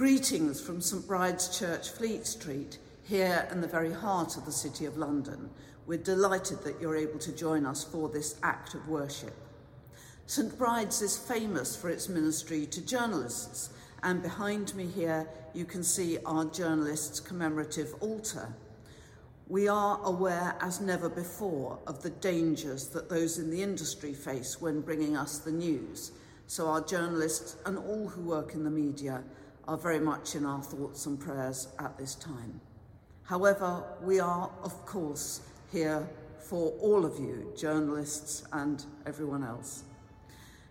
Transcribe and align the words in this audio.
Greetings 0.00 0.62
from 0.62 0.80
St 0.80 1.06
Bride's 1.06 1.58
Church, 1.58 1.90
Fleet 1.90 2.26
Street, 2.26 2.78
here 3.02 3.46
in 3.52 3.60
the 3.60 3.66
very 3.66 3.92
heart 3.92 4.38
of 4.38 4.46
the 4.46 4.50
City 4.50 4.86
of 4.86 4.96
London. 4.96 5.50
We're 5.86 5.98
delighted 5.98 6.64
that 6.64 6.80
you're 6.80 6.96
able 6.96 7.18
to 7.18 7.36
join 7.36 7.66
us 7.66 7.84
for 7.84 8.08
this 8.08 8.36
act 8.42 8.72
of 8.72 8.88
worship. 8.88 9.34
St 10.24 10.56
Bride's 10.56 11.02
is 11.02 11.18
famous 11.18 11.76
for 11.76 11.90
its 11.90 12.08
ministry 12.08 12.64
to 12.64 12.80
journalists, 12.80 13.68
and 14.02 14.22
behind 14.22 14.74
me 14.74 14.86
here 14.86 15.28
you 15.52 15.66
can 15.66 15.82
see 15.84 16.16
our 16.24 16.46
journalists' 16.46 17.20
commemorative 17.20 17.94
altar. 18.00 18.54
We 19.48 19.68
are 19.68 20.00
aware 20.02 20.56
as 20.62 20.80
never 20.80 21.10
before 21.10 21.78
of 21.86 22.02
the 22.02 22.08
dangers 22.08 22.88
that 22.88 23.10
those 23.10 23.38
in 23.38 23.50
the 23.50 23.62
industry 23.62 24.14
face 24.14 24.62
when 24.62 24.80
bringing 24.80 25.14
us 25.14 25.36
the 25.36 25.52
news. 25.52 26.12
So 26.46 26.68
our 26.68 26.80
journalists 26.80 27.56
and 27.66 27.76
all 27.76 28.08
who 28.08 28.22
work 28.22 28.54
in 28.54 28.64
the 28.64 28.70
media 28.70 29.22
are 29.70 29.78
very 29.78 30.00
much 30.00 30.34
in 30.34 30.44
our 30.44 30.60
thoughts 30.60 31.06
and 31.06 31.20
prayers 31.20 31.68
at 31.78 31.96
this 31.96 32.16
time. 32.16 32.60
However, 33.22 33.84
we 34.02 34.18
are, 34.18 34.50
of 34.64 34.84
course, 34.84 35.42
here 35.70 36.08
for 36.40 36.72
all 36.80 37.04
of 37.04 37.20
you, 37.20 37.52
journalists 37.56 38.42
and 38.52 38.84
everyone 39.06 39.44
else. 39.44 39.84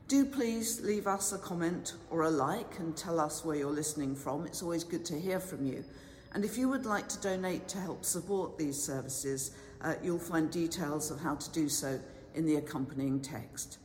Do 0.10 0.26
please 0.26 0.82
leave 0.82 1.08
us 1.08 1.32
a 1.32 1.38
comment 1.38 1.94
or 2.10 2.24
a 2.24 2.30
like 2.30 2.78
and 2.80 2.98
tell 2.98 3.22
us 3.22 3.46
where 3.46 3.56
you're 3.56 3.72
listening 3.72 4.18
from. 4.18 4.46
It's 4.46 4.62
always 4.62 4.84
good 4.84 5.06
to 5.06 5.18
hear 5.18 5.40
from 5.40 5.66
you. 5.66 5.86
And 6.34 6.44
if 6.44 6.58
you 6.58 6.68
would 6.68 6.86
like 6.86 7.08
to 7.08 7.22
donate 7.22 7.70
to 7.70 7.78
help 7.78 8.04
support 8.04 8.58
these 8.58 8.84
services, 8.84 9.52
uh, 9.80 9.94
you'll 10.04 10.20
find 10.20 10.52
details 10.52 11.10
of 11.10 11.22
how 11.22 11.36
to 11.36 11.52
do 11.52 11.70
so 11.70 12.02
in 12.36 12.46
the 12.46 12.58
accompanying 12.58 13.22
text. 13.22 13.78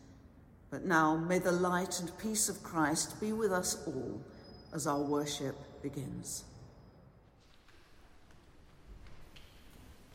But 0.71 0.85
now, 0.85 1.17
may 1.17 1.39
the 1.39 1.53
light 1.53 2.01
and 2.01 2.19
peace 2.19 2.49
of 2.49 2.65
Christ 2.65 3.21
be 3.21 3.33
with 3.33 3.53
us 3.53 3.87
all 3.87 4.21
as 4.75 4.87
our 4.87 5.01
worship 5.01 5.57
begins. 5.83 6.45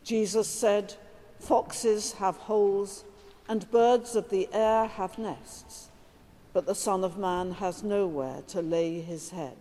Jesus 0.04 0.48
said, 0.48 0.94
Foxes 1.40 2.14
have 2.14 2.36
holes, 2.36 3.06
and 3.48 3.72
birds 3.72 4.16
of 4.16 4.30
the 4.30 4.50
air 4.54 4.86
have 4.86 5.18
nests 5.18 5.90
but 6.54 6.66
the 6.66 6.76
Son 6.76 7.04
of 7.04 7.18
Man 7.18 7.52
has 7.54 7.84
nowhere 7.84 8.42
to 8.48 8.62
lay 8.62 9.02
his 9.02 9.30
head. 9.30 9.58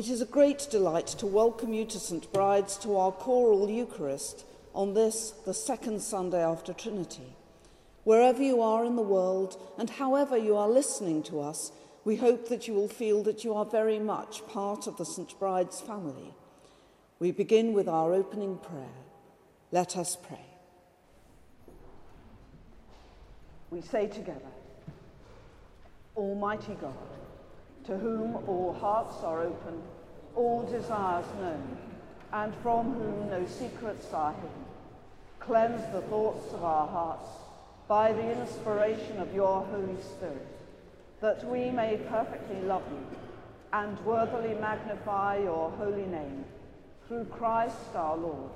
It 0.00 0.08
is 0.08 0.22
a 0.22 0.36
great 0.38 0.66
delight 0.70 1.08
to 1.18 1.26
welcome 1.26 1.74
you 1.74 1.84
to 1.84 2.00
St. 2.00 2.32
Bride's 2.32 2.78
to 2.78 2.96
our 2.96 3.12
choral 3.12 3.68
Eucharist 3.68 4.46
on 4.74 4.94
this, 4.94 5.32
the 5.44 5.52
second 5.52 6.00
Sunday 6.00 6.42
after 6.42 6.72
Trinity. 6.72 7.34
Wherever 8.04 8.42
you 8.42 8.62
are 8.62 8.82
in 8.86 8.96
the 8.96 9.02
world 9.02 9.60
and 9.76 9.90
however 9.90 10.38
you 10.38 10.56
are 10.56 10.70
listening 10.70 11.22
to 11.24 11.40
us, 11.40 11.70
we 12.06 12.16
hope 12.16 12.48
that 12.48 12.66
you 12.66 12.72
will 12.72 12.88
feel 12.88 13.22
that 13.24 13.44
you 13.44 13.52
are 13.52 13.66
very 13.66 13.98
much 13.98 14.46
part 14.46 14.86
of 14.86 14.96
the 14.96 15.04
St. 15.04 15.38
Bride's 15.38 15.82
family. 15.82 16.32
We 17.18 17.30
begin 17.30 17.74
with 17.74 17.86
our 17.86 18.14
opening 18.14 18.56
prayer. 18.56 19.04
Let 19.70 19.98
us 19.98 20.16
pray. 20.16 20.46
We 23.70 23.82
say 23.82 24.06
together, 24.06 24.48
Almighty 26.16 26.74
God, 26.80 27.09
to 27.86 27.96
whom 27.96 28.36
all 28.46 28.72
hearts 28.72 29.16
are 29.22 29.42
open, 29.42 29.82
all 30.34 30.62
desires 30.62 31.26
known, 31.40 31.76
and 32.32 32.54
from 32.62 32.92
whom 32.94 33.30
no 33.30 33.46
secrets 33.46 34.12
are 34.12 34.32
hidden, 34.32 34.64
cleanse 35.38 35.82
the 35.92 36.02
thoughts 36.02 36.52
of 36.52 36.62
our 36.62 36.86
hearts 36.86 37.28
by 37.88 38.12
the 38.12 38.40
inspiration 38.40 39.18
of 39.18 39.34
your 39.34 39.64
Holy 39.64 40.00
Spirit, 40.00 40.46
that 41.20 41.44
we 41.48 41.70
may 41.70 41.96
perfectly 42.08 42.60
love 42.62 42.84
you 42.90 43.18
and 43.72 43.98
worthily 44.04 44.54
magnify 44.54 45.38
your 45.38 45.70
holy 45.72 46.06
name, 46.06 46.44
through 47.06 47.24
Christ 47.24 47.94
our 47.94 48.16
Lord. 48.16 48.52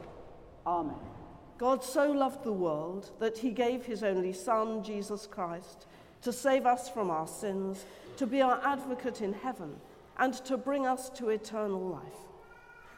Amen. 0.66 0.94
God 1.58 1.84
so 1.84 2.10
loved 2.10 2.44
the 2.44 2.52
world 2.52 3.10
that 3.18 3.38
he 3.38 3.50
gave 3.50 3.84
his 3.84 4.02
only 4.02 4.32
Son, 4.32 4.82
Jesus 4.82 5.26
Christ, 5.26 5.86
to 6.22 6.32
save 6.32 6.66
us 6.66 6.88
from 6.88 7.10
our 7.10 7.26
sins, 7.26 7.84
to 8.16 8.26
be 8.26 8.42
our 8.42 8.60
advocate 8.64 9.20
in 9.20 9.32
heaven, 9.32 9.76
and 10.18 10.34
to 10.44 10.56
bring 10.56 10.86
us 10.86 11.10
to 11.10 11.30
eternal 11.30 11.80
life. 11.80 12.28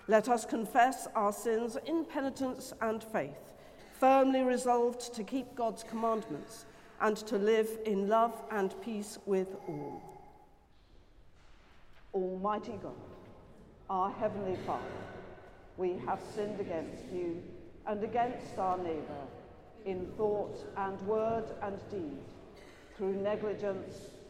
Let 0.09 0.29
us 0.29 0.45
confess 0.45 1.09
our 1.15 1.33
sins 1.33 1.77
in 1.87 2.05
penitence 2.05 2.73
and 2.81 3.03
faith, 3.03 3.51
firmly 3.99 4.43
resolved 4.43 5.15
to 5.15 5.25
keep 5.25 5.55
God's 5.55 5.83
commandments 5.83 6.67
and 7.01 7.17
to 7.17 7.37
live 7.37 7.79
in 7.85 8.09
love 8.09 8.35
and 8.51 8.75
peace 8.83 9.19
with 9.27 9.57
all. 9.67 10.03
Almighty 12.15 12.79
God, 12.83 12.95
our 13.91 14.11
Heavenly 14.11 14.57
Father, 14.67 14.85
we 15.77 15.97
have 16.07 16.21
sinned 16.35 16.61
against 16.61 17.05
you 17.13 17.43
and 17.87 18.03
against 18.03 18.59
our 18.59 18.79
neighbour 18.79 19.27
in 19.85 20.07
thought 20.17 20.59
and 20.77 21.01
word 21.03 21.45
and 21.63 21.79
deed, 21.91 22.19
through 22.97 23.15
negligence, 23.15 24.11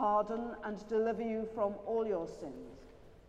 pardon 0.00 0.56
and 0.64 0.88
deliver 0.88 1.22
you 1.22 1.46
from 1.54 1.74
all 1.86 2.06
your 2.06 2.26
sins, 2.26 2.78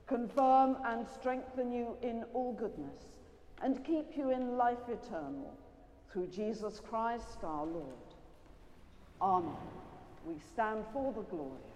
confirm 0.07 0.77
and 0.85 1.05
strengthen 1.05 1.69
you 1.69 1.97
in 2.01 2.23
all 2.33 2.53
goodness, 2.53 3.19
and 3.61 3.83
keep 3.83 4.15
you 4.15 4.31
in 4.31 4.55
life 4.55 4.87
eternal, 4.87 5.53
through 6.09 6.27
Jesus 6.27 6.79
Christ 6.79 7.39
our 7.43 7.65
Lord. 7.65 8.07
Amen. 9.21 9.51
We 10.25 10.35
stand 10.53 10.85
for 10.93 11.11
the 11.11 11.23
glory. 11.23 11.70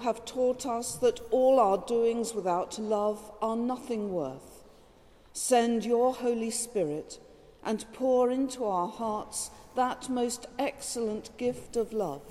Have 0.00 0.24
taught 0.24 0.66
us 0.66 0.96
that 0.96 1.20
all 1.30 1.58
our 1.60 1.78
doings 1.78 2.34
without 2.34 2.78
love 2.78 3.30
are 3.40 3.56
nothing 3.56 4.12
worth. 4.12 4.64
Send 5.32 5.84
your 5.84 6.14
Holy 6.14 6.50
Spirit 6.50 7.18
and 7.64 7.84
pour 7.92 8.30
into 8.30 8.64
our 8.64 8.88
hearts 8.88 9.50
that 9.76 10.08
most 10.08 10.46
excellent 10.58 11.36
gift 11.36 11.76
of 11.76 11.92
love, 11.92 12.22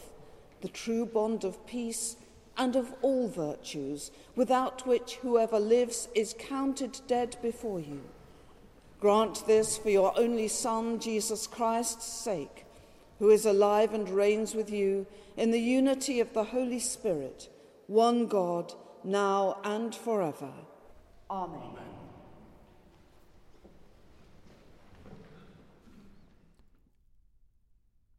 the 0.61 0.67
true 0.67 1.05
bond 1.05 1.43
of 1.43 1.65
peace 1.65 2.15
and 2.57 2.75
of 2.75 2.93
all 3.01 3.27
virtues, 3.27 4.11
without 4.35 4.85
which 4.85 5.15
whoever 5.21 5.59
lives 5.59 6.09
is 6.13 6.35
counted 6.37 6.99
dead 7.07 7.37
before 7.41 7.79
you. 7.79 8.01
Grant 8.99 9.47
this 9.47 9.77
for 9.77 9.89
your 9.89 10.17
only 10.19 10.49
Son, 10.49 10.99
Jesus 10.99 11.47
Christ's 11.47 12.05
sake, 12.05 12.65
who 13.19 13.29
is 13.29 13.45
alive 13.45 13.93
and 13.93 14.09
reigns 14.09 14.53
with 14.53 14.69
you 14.69 15.05
in 15.37 15.51
the 15.51 15.61
unity 15.61 16.19
of 16.19 16.33
the 16.33 16.43
Holy 16.43 16.79
Spirit, 16.79 17.49
one 17.89 18.27
God, 18.27 18.71
now 19.03 19.57
and 19.63 19.95
forever. 19.95 20.51
Amen. 21.27 21.59
Amen. 21.59 21.83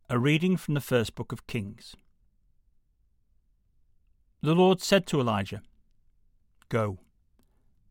A 0.08 0.18
reading 0.18 0.56
from 0.56 0.74
the 0.74 0.80
first 0.80 1.14
book 1.14 1.30
of 1.30 1.46
Kings. 1.46 1.94
The 4.42 4.56
Lord 4.56 4.82
said 4.82 5.06
to 5.06 5.20
Elijah, 5.20 5.62
Go, 6.68 6.98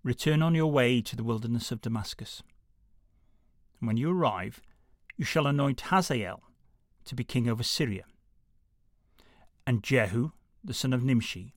return 0.03 0.41
on 0.41 0.55
your 0.55 0.69
way 0.69 0.99
to 0.99 1.15
the 1.15 1.23
wilderness 1.23 1.71
of 1.71 1.79
Damascus. 1.79 2.43
And 3.79 3.87
when 3.87 3.95
you 3.95 4.11
arrive, 4.11 4.61
you 5.15 5.23
shall 5.23 5.47
anoint 5.47 5.79
Hazael 5.79 6.43
to 7.05 7.15
be 7.15 7.23
king 7.23 7.47
over 7.47 7.63
Syria. 7.63 8.03
And 9.65 9.81
Jehu, 9.81 10.31
the 10.61 10.73
son 10.73 10.91
of 10.91 11.05
Nimshi, 11.05 11.53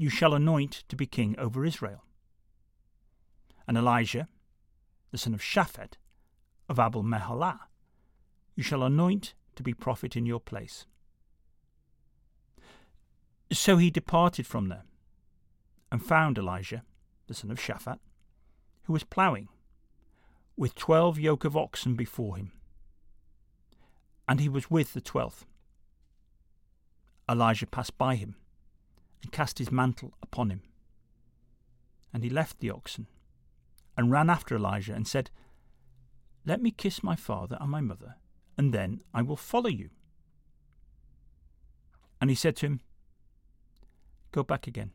you 0.00 0.08
shall 0.08 0.32
anoint 0.32 0.82
to 0.88 0.96
be 0.96 1.04
king 1.04 1.34
over 1.38 1.62
Israel. 1.62 2.02
And 3.68 3.76
Elisha, 3.76 4.28
the 5.10 5.18
son 5.18 5.34
of 5.34 5.42
Shaphat, 5.42 5.98
of 6.70 6.78
Abel 6.78 7.04
Meholah, 7.04 7.60
you 8.56 8.62
shall 8.62 8.82
anoint 8.82 9.34
to 9.56 9.62
be 9.62 9.74
prophet 9.74 10.16
in 10.16 10.24
your 10.24 10.40
place. 10.40 10.86
So 13.52 13.76
he 13.76 13.90
departed 13.90 14.46
from 14.46 14.70
there, 14.70 14.84
and 15.92 16.02
found 16.02 16.38
Elisha, 16.38 16.82
the 17.26 17.34
son 17.34 17.50
of 17.50 17.60
Shaphat, 17.60 17.98
who 18.84 18.94
was 18.94 19.04
ploughing, 19.04 19.48
with 20.56 20.74
twelve 20.74 21.18
yoke 21.18 21.44
of 21.44 21.58
oxen 21.58 21.94
before 21.94 22.38
him. 22.38 22.52
And 24.26 24.40
he 24.40 24.48
was 24.48 24.70
with 24.70 24.94
the 24.94 25.02
twelfth. 25.02 25.44
Elijah 27.28 27.66
passed 27.66 27.98
by 27.98 28.14
him, 28.14 28.36
and 29.22 29.32
cast 29.32 29.58
his 29.58 29.70
mantle 29.70 30.14
upon 30.22 30.50
him. 30.50 30.62
And 32.12 32.24
he 32.24 32.30
left 32.30 32.60
the 32.60 32.70
oxen, 32.70 33.06
and 33.96 34.10
ran 34.10 34.30
after 34.30 34.56
Elijah, 34.56 34.94
and 34.94 35.06
said, 35.06 35.30
Let 36.44 36.60
me 36.60 36.70
kiss 36.70 37.02
my 37.02 37.16
father 37.16 37.56
and 37.60 37.70
my 37.70 37.80
mother, 37.80 38.16
and 38.56 38.72
then 38.72 39.02
I 39.14 39.22
will 39.22 39.36
follow 39.36 39.68
you. 39.68 39.90
And 42.20 42.30
he 42.30 42.36
said 42.36 42.56
to 42.56 42.66
him, 42.66 42.80
Go 44.32 44.42
back 44.42 44.66
again. 44.66 44.92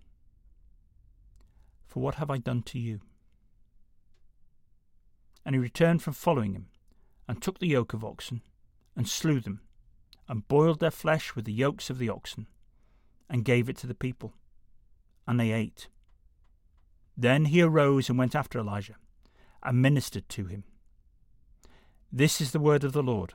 For 1.87 2.01
what 2.01 2.15
have 2.15 2.29
I 2.29 2.37
done 2.37 2.61
to 2.63 2.79
you? 2.79 2.99
And 5.45 5.55
he 5.55 5.59
returned 5.59 6.01
from 6.01 6.13
following 6.13 6.53
him, 6.53 6.67
and 7.27 7.41
took 7.41 7.59
the 7.59 7.67
yoke 7.67 7.93
of 7.93 8.03
oxen, 8.03 8.41
and 8.95 9.07
slew 9.07 9.39
them, 9.39 9.61
and 10.27 10.47
boiled 10.47 10.79
their 10.79 10.91
flesh 10.91 11.35
with 11.35 11.45
the 11.45 11.53
yokes 11.53 11.89
of 11.89 11.97
the 11.97 12.09
oxen, 12.09 12.47
and 13.29 13.45
gave 13.45 13.69
it 13.69 13.77
to 13.77 13.87
the 13.87 13.95
people. 13.95 14.33
And 15.27 15.39
they 15.39 15.51
ate. 15.51 15.87
Then 17.17 17.45
he 17.45 17.61
arose 17.61 18.09
and 18.09 18.17
went 18.17 18.35
after 18.35 18.59
Elijah, 18.59 18.95
and 19.63 19.81
ministered 19.81 20.29
to 20.29 20.45
him. 20.45 20.63
This 22.11 22.39
is 22.39 22.51
the 22.51 22.59
word 22.59 22.83
of 22.83 22.93
the 22.93 23.03
Lord. 23.03 23.33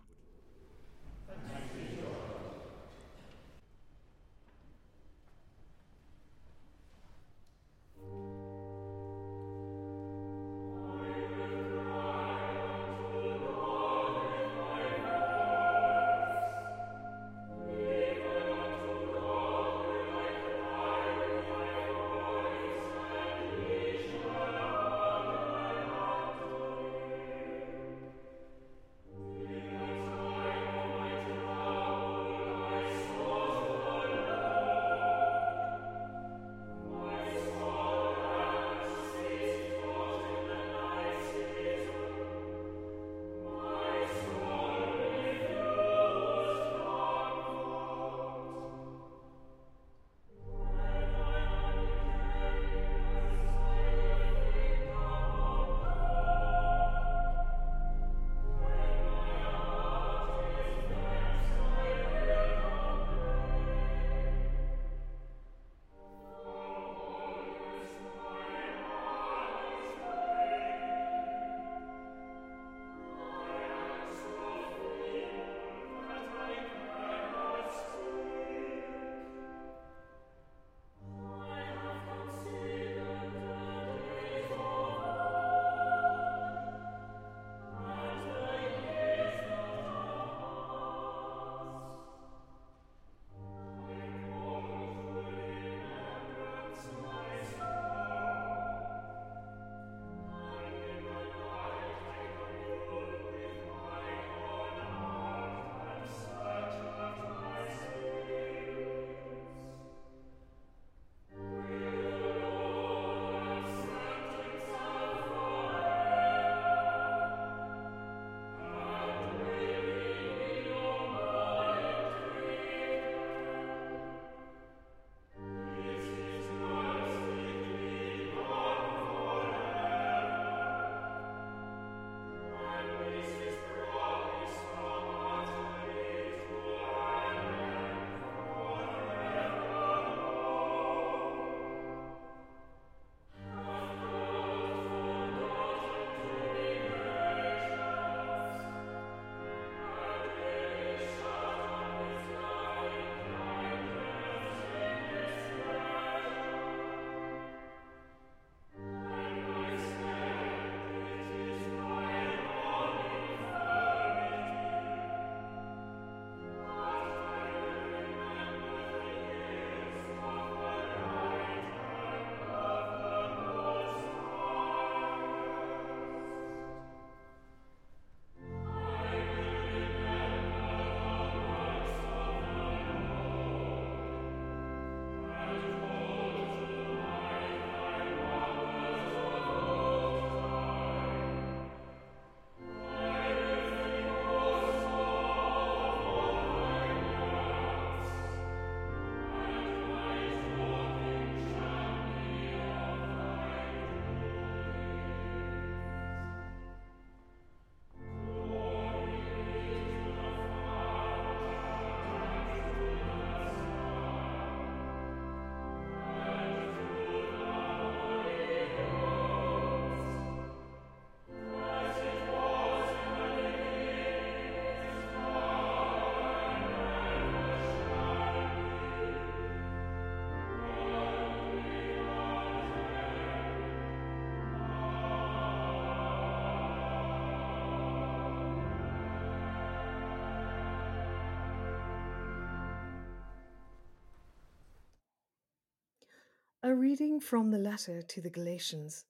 A 246.62 246.75
reading 246.75 247.21
from 247.21 247.50
the 247.50 247.59
letter 247.59 248.02
to 248.02 248.21
the 248.21 248.29
Galatians. 248.29 249.07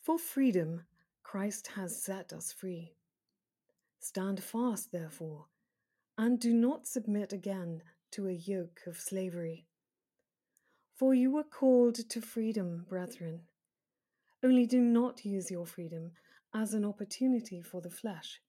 For 0.00 0.18
freedom, 0.18 0.86
Christ 1.22 1.66
has 1.74 2.02
set 2.02 2.32
us 2.32 2.50
free. 2.50 2.94
Stand 4.00 4.42
fast, 4.42 4.90
therefore, 4.90 5.48
and 6.16 6.40
do 6.40 6.54
not 6.54 6.86
submit 6.86 7.34
again 7.34 7.82
to 8.12 8.26
a 8.26 8.32
yoke 8.32 8.80
of 8.86 8.98
slavery. 8.98 9.66
For 10.94 11.12
you 11.12 11.30
were 11.30 11.44
called 11.44 11.96
to 12.08 12.22
freedom, 12.22 12.86
brethren. 12.88 13.42
Only 14.42 14.64
do 14.64 14.80
not 14.80 15.26
use 15.26 15.50
your 15.50 15.66
freedom 15.66 16.12
as 16.54 16.72
an 16.72 16.86
opportunity 16.86 17.60
for 17.60 17.82
the 17.82 17.90
flesh, 17.90 18.40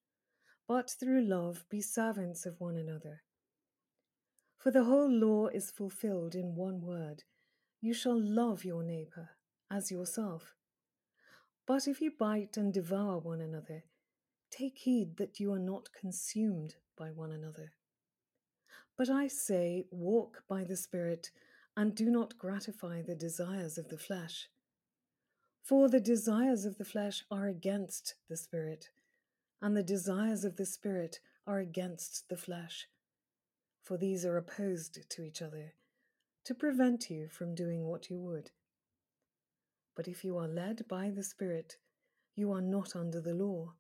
but 0.65 0.89
through 0.89 1.24
love 1.24 1.65
be 1.70 1.82
servants 1.82 2.46
of 2.46 2.62
one 2.62 2.78
another. 2.78 3.24
For 4.58 4.72
the 4.72 4.86
whole 4.86 5.12
law 5.12 5.48
is 5.48 5.72
fulfilled 5.72 6.36
in 6.36 6.56
one 6.56 6.80
word 6.80 7.26
you 7.82 7.94
shall 7.94 8.20
love 8.20 8.66
your 8.66 8.84
neighbor 8.84 9.30
as 9.72 9.92
yourself. 9.92 10.56
But 11.66 11.88
if 11.88 12.02
you 12.02 12.12
bite 12.18 12.58
and 12.58 12.74
devour 12.74 13.20
one 13.20 13.42
another, 13.42 13.84
take 14.50 14.80
heed 14.80 15.18
that 15.18 15.40
you 15.40 15.52
are 15.54 15.60
not 15.60 15.90
consumed 16.00 16.76
by 16.98 17.10
one 17.12 17.32
another. 17.32 17.74
But 18.98 19.10
I 19.10 19.28
say, 19.28 19.86
walk 19.92 20.44
by 20.50 20.63
the 20.63 20.78
Spirit, 20.78 21.30
and 21.76 21.94
do 21.94 22.10
not 22.10 22.38
gratify 22.38 23.04
the 23.04 23.16
desires 23.16 23.78
of 23.78 23.90
the 23.90 23.98
flesh. 23.98 24.48
For 25.63 25.90
the 25.90 26.00
desires 26.00 26.66
of 26.66 26.78
the 26.78 26.86
flesh 26.86 27.24
are 27.30 27.48
against 27.48 28.16
the 28.30 28.38
Spirit, 28.38 28.90
and 29.62 29.78
the 29.78 29.84
desires 29.84 30.44
of 30.44 30.56
the 30.56 30.66
Spirit 30.66 31.20
are 31.46 31.60
against 31.60 32.30
the 32.30 32.38
flesh. 32.38 32.88
For 33.84 33.98
these 33.98 34.26
are 34.26 34.38
opposed 34.38 35.08
to 35.10 35.24
each 35.24 35.42
other 35.42 35.74
to 36.48 36.56
prevent 36.56 37.10
you 37.10 37.28
from 37.28 37.54
doing 37.54 37.84
what 37.84 38.10
you 38.10 38.18
would. 38.18 38.52
But 39.98 40.08
if 40.08 40.24
you 40.24 40.38
are 40.38 40.48
led 40.48 40.88
by 40.88 41.10
the 41.10 41.22
Spirit, 41.22 41.76
you 42.38 42.54
are 42.54 42.62
not 42.62 42.96
under 42.96 43.20
the 43.20 43.34
law. 43.34 43.74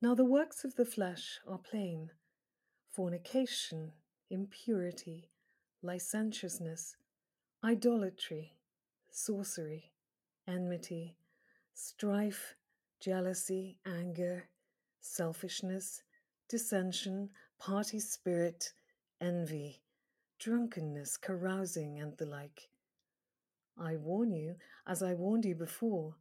Now 0.00 0.14
the 0.14 0.24
works 0.24 0.62
of 0.62 0.76
the 0.76 0.84
flesh 0.84 1.40
are 1.44 1.58
plain 1.58 2.10
fornication, 2.88 3.90
impurity, 4.30 5.28
licentiousness, 5.82 6.94
idolatry, 7.64 8.54
sorcery, 9.10 9.90
enmity, 10.46 11.16
strife, 11.74 12.54
jealousy, 13.00 13.76
anger, 13.84 14.44
selfishness, 15.00 16.04
dissension, 16.48 17.30
party 17.58 17.98
spirit, 17.98 18.72
envy 19.20 19.82
drunkenness, 20.42 21.16
carousing, 21.16 22.00
and 22.00 22.16
the 22.16 22.26
like. 22.26 22.68
I 23.78 23.94
warn 23.94 24.32
you, 24.32 24.56
as 24.86 25.00
I 25.00 25.14
warned 25.14 25.44
you 25.44 25.54
before, 25.54 26.16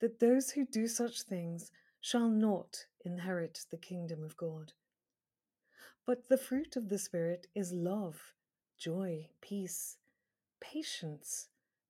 that 0.00 0.20
those 0.20 0.50
who 0.50 0.66
do 0.66 0.86
such 0.86 1.22
things 1.22 1.72
shall 1.98 2.28
not 2.28 2.84
inherit 3.02 3.64
the 3.70 3.78
kingdom 3.78 4.22
of 4.22 4.36
God. 4.36 4.74
But 6.04 6.28
the 6.28 6.36
fruit 6.36 6.76
of 6.76 6.90
the 6.90 6.98
Spirit 6.98 7.46
is 7.54 7.72
love, 7.72 8.34
joy, 8.76 9.28
peace, 9.40 9.96
patience, 10.60 11.48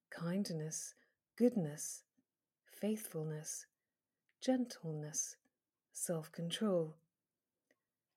kindness, 0.09 0.93
goodness, 1.35 2.03
faithfulness, 2.65 3.65
gentleness, 4.39 5.35
self 5.91 6.31
control. 6.31 6.95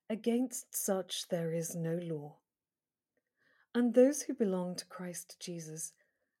Against 0.09 0.73
such 0.73 1.27
there 1.27 1.51
is 1.51 1.75
no 1.75 1.99
law. 2.01 2.37
And 3.77 3.93
those 3.93 4.23
who 4.23 4.33
belong 4.33 4.73
to 4.77 4.87
Christ 4.87 5.37
Jesus 5.39 5.93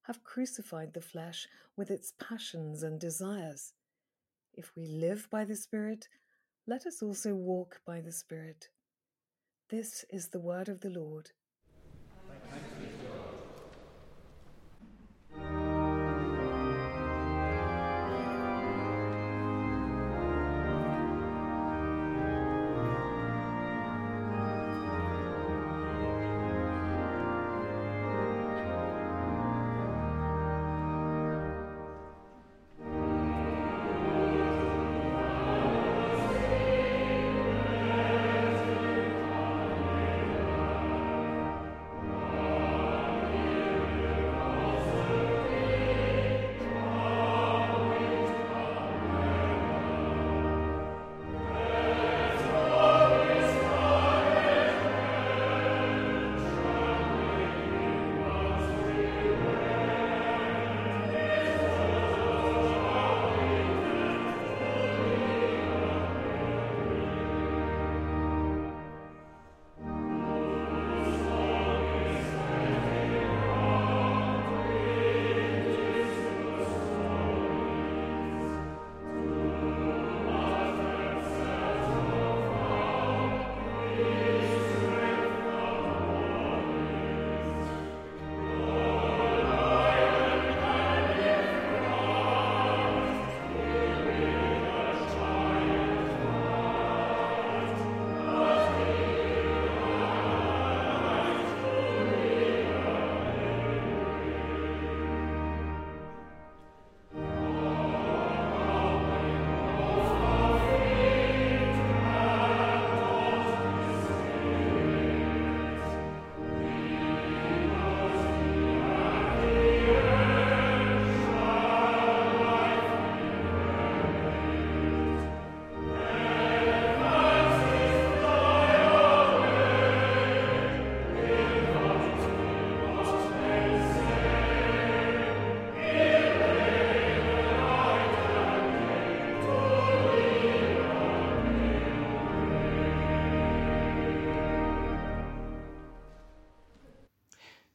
have 0.07 0.23
crucified 0.23 0.95
the 0.95 1.01
flesh 1.01 1.47
with 1.75 1.91
its 1.91 2.13
passions 2.19 2.81
and 2.81 2.99
desires. 2.99 3.73
If 4.55 4.75
we 4.75 4.87
live 4.87 5.27
by 5.29 5.45
the 5.45 5.55
Spirit, 5.55 6.07
let 6.65 6.87
us 6.87 7.03
also 7.03 7.35
walk 7.35 7.81
by 7.85 8.01
the 8.01 8.11
Spirit. 8.11 8.69
This 9.69 10.03
is 10.09 10.29
the 10.29 10.39
word 10.39 10.67
of 10.67 10.81
the 10.81 10.89
Lord. 10.89 11.29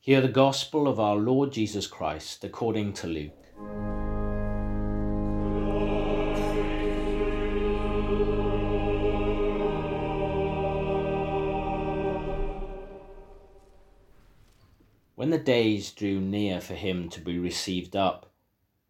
Hear 0.04 0.20
the 0.20 0.26
gospel 0.26 0.88
of 0.88 0.98
our 0.98 1.14
Lord 1.14 1.52
Jesus 1.52 1.86
Christ 1.86 2.42
according 2.42 2.94
to 2.94 3.06
Luke. 3.06 3.38
When 15.14 15.30
the 15.30 15.38
days 15.38 15.92
drew 15.92 16.20
near 16.20 16.60
for 16.60 16.74
him 16.74 17.08
to 17.10 17.20
be 17.20 17.38
received 17.38 17.94
up, 17.94 18.32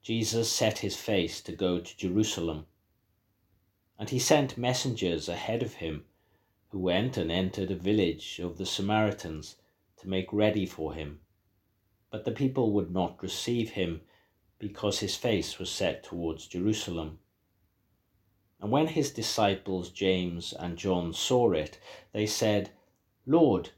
Jesus 0.01 0.51
set 0.51 0.79
his 0.79 0.97
face 0.97 1.43
to 1.43 1.53
go 1.53 1.79
to 1.79 1.97
Jerusalem. 1.99 2.65
And 3.99 4.09
he 4.09 4.19
sent 4.19 4.57
messengers 4.57 5.29
ahead 5.29 5.63
of 5.63 5.75
him, 5.75 6.07
who 6.71 6.79
went 6.79 7.19
and 7.19 7.31
entered 7.31 7.71
a 7.71 7.77
village 7.77 8.41
of 8.43 8.57
the 8.57 8.65
Samaritans 8.65 9.57
to 10.03 10.09
make 10.09 10.33
ready 10.33 10.67
for 10.67 10.95
him. 10.95 11.21
But 12.11 12.25
the 12.25 12.33
people 12.33 12.73
would 12.73 12.91
not 12.93 13.23
receive 13.23 13.71
him 13.71 14.03
because 14.59 14.99
his 14.99 15.17
face 15.17 15.59
was 15.59 15.71
set 15.71 16.05
towards 16.05 16.47
Jerusalem. 16.47 17.19
And 18.61 18.71
when 18.71 18.89
his 18.89 19.11
disciples 19.11 19.91
James 19.91 20.53
and 20.53 20.77
John 20.77 21.13
saw 21.13 21.53
it, 21.53 21.81
they 22.13 22.27
said, 22.27 22.71
Lord, 23.27 23.71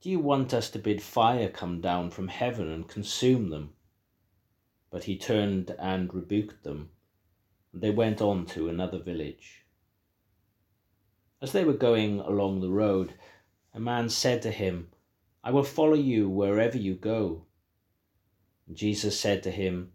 do 0.00 0.10
you 0.10 0.18
want 0.18 0.52
us 0.52 0.68
to 0.70 0.78
bid 0.78 1.02
fire 1.02 1.48
come 1.48 1.80
down 1.80 2.10
from 2.10 2.28
heaven 2.28 2.70
and 2.70 2.88
consume 2.88 3.50
them? 3.50 3.74
But 4.90 5.04
he 5.04 5.16
turned 5.16 5.74
and 5.78 6.12
rebuked 6.12 6.64
them, 6.64 6.90
and 7.72 7.82
they 7.82 7.90
went 7.90 8.20
on 8.20 8.46
to 8.46 8.68
another 8.68 8.98
village. 8.98 9.64
As 11.40 11.52
they 11.52 11.64
were 11.64 11.72
going 11.72 12.20
along 12.20 12.60
the 12.60 12.70
road, 12.70 13.14
a 13.74 13.80
man 13.80 14.08
said 14.08 14.42
to 14.42 14.50
him, 14.50 14.88
I 15.46 15.50
will 15.50 15.62
follow 15.62 15.94
you 15.94 16.28
wherever 16.28 16.76
you 16.76 16.96
go. 16.96 17.46
Jesus 18.72 19.20
said 19.20 19.44
to 19.44 19.52
him, 19.52 19.92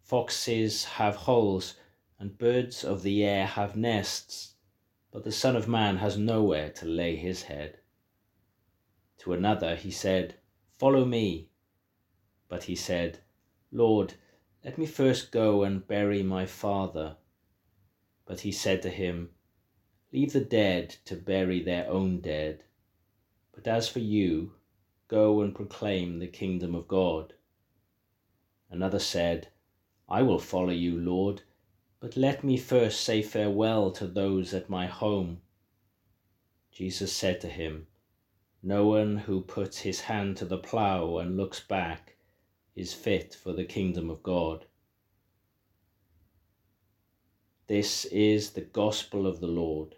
Foxes 0.00 0.84
have 0.84 1.16
holes, 1.16 1.74
and 2.18 2.38
birds 2.38 2.82
of 2.82 3.02
the 3.02 3.22
air 3.22 3.44
have 3.44 3.76
nests, 3.76 4.54
but 5.12 5.22
the 5.22 5.32
Son 5.32 5.54
of 5.54 5.68
Man 5.68 5.98
has 5.98 6.16
nowhere 6.16 6.70
to 6.70 6.86
lay 6.86 7.14
his 7.14 7.42
head. 7.42 7.80
To 9.18 9.34
another 9.34 9.76
he 9.76 9.90
said, 9.90 10.36
Follow 10.78 11.04
me. 11.04 11.50
But 12.48 12.62
he 12.62 12.74
said, 12.74 13.18
Lord, 13.70 14.14
let 14.64 14.78
me 14.78 14.86
first 14.86 15.30
go 15.30 15.62
and 15.62 15.86
bury 15.86 16.22
my 16.22 16.46
father. 16.46 17.18
But 18.24 18.40
he 18.40 18.50
said 18.50 18.80
to 18.80 18.88
him, 18.88 19.28
Leave 20.10 20.32
the 20.32 20.40
dead 20.40 20.96
to 21.04 21.16
bury 21.16 21.62
their 21.62 21.86
own 21.86 22.22
dead. 22.22 22.64
But 23.52 23.66
as 23.66 23.90
for 23.90 23.98
you, 23.98 24.52
go 25.08 25.40
and 25.40 25.54
proclaim 25.54 26.18
the 26.18 26.26
kingdom 26.26 26.74
of 26.74 26.88
God. 26.88 27.34
Another 28.70 28.98
said, 28.98 29.48
I 30.08 30.22
will 30.22 30.38
follow 30.38 30.72
you, 30.72 30.98
Lord, 30.98 31.42
but 32.00 32.16
let 32.16 32.44
me 32.44 32.56
first 32.56 33.00
say 33.00 33.22
farewell 33.22 33.90
to 33.92 34.06
those 34.06 34.52
at 34.52 34.70
my 34.70 34.86
home. 34.86 35.40
Jesus 36.70 37.12
said 37.12 37.40
to 37.40 37.48
him, 37.48 37.86
No 38.62 38.86
one 38.86 39.16
who 39.16 39.40
puts 39.40 39.78
his 39.78 40.02
hand 40.02 40.36
to 40.38 40.44
the 40.44 40.58
plough 40.58 41.18
and 41.18 41.36
looks 41.36 41.60
back 41.60 42.16
is 42.74 42.92
fit 42.92 43.34
for 43.34 43.52
the 43.52 43.64
kingdom 43.64 44.10
of 44.10 44.22
God. 44.22 44.66
This 47.66 48.04
is 48.06 48.50
the 48.50 48.60
gospel 48.60 49.26
of 49.26 49.40
the 49.40 49.48
Lord. 49.48 49.96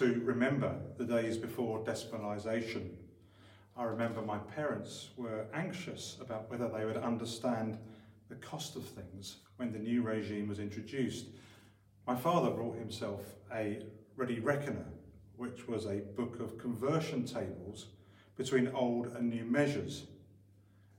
To 0.00 0.18
remember 0.24 0.74
the 0.96 1.04
days 1.04 1.36
before 1.36 1.84
decimalisation. 1.84 2.88
I 3.76 3.84
remember 3.84 4.22
my 4.22 4.38
parents 4.38 5.10
were 5.18 5.44
anxious 5.52 6.16
about 6.22 6.50
whether 6.50 6.70
they 6.70 6.86
would 6.86 6.96
understand 6.96 7.76
the 8.30 8.36
cost 8.36 8.76
of 8.76 8.84
things 8.86 9.36
when 9.58 9.74
the 9.74 9.78
new 9.78 10.00
regime 10.00 10.48
was 10.48 10.58
introduced. 10.58 11.26
My 12.06 12.16
father 12.16 12.48
brought 12.48 12.78
himself 12.78 13.20
a 13.54 13.82
Ready 14.16 14.40
Reckoner, 14.40 14.86
which 15.36 15.68
was 15.68 15.84
a 15.84 15.96
book 16.16 16.40
of 16.40 16.56
conversion 16.56 17.26
tables 17.26 17.88
between 18.38 18.68
old 18.68 19.08
and 19.08 19.28
new 19.28 19.44
measures. 19.44 20.06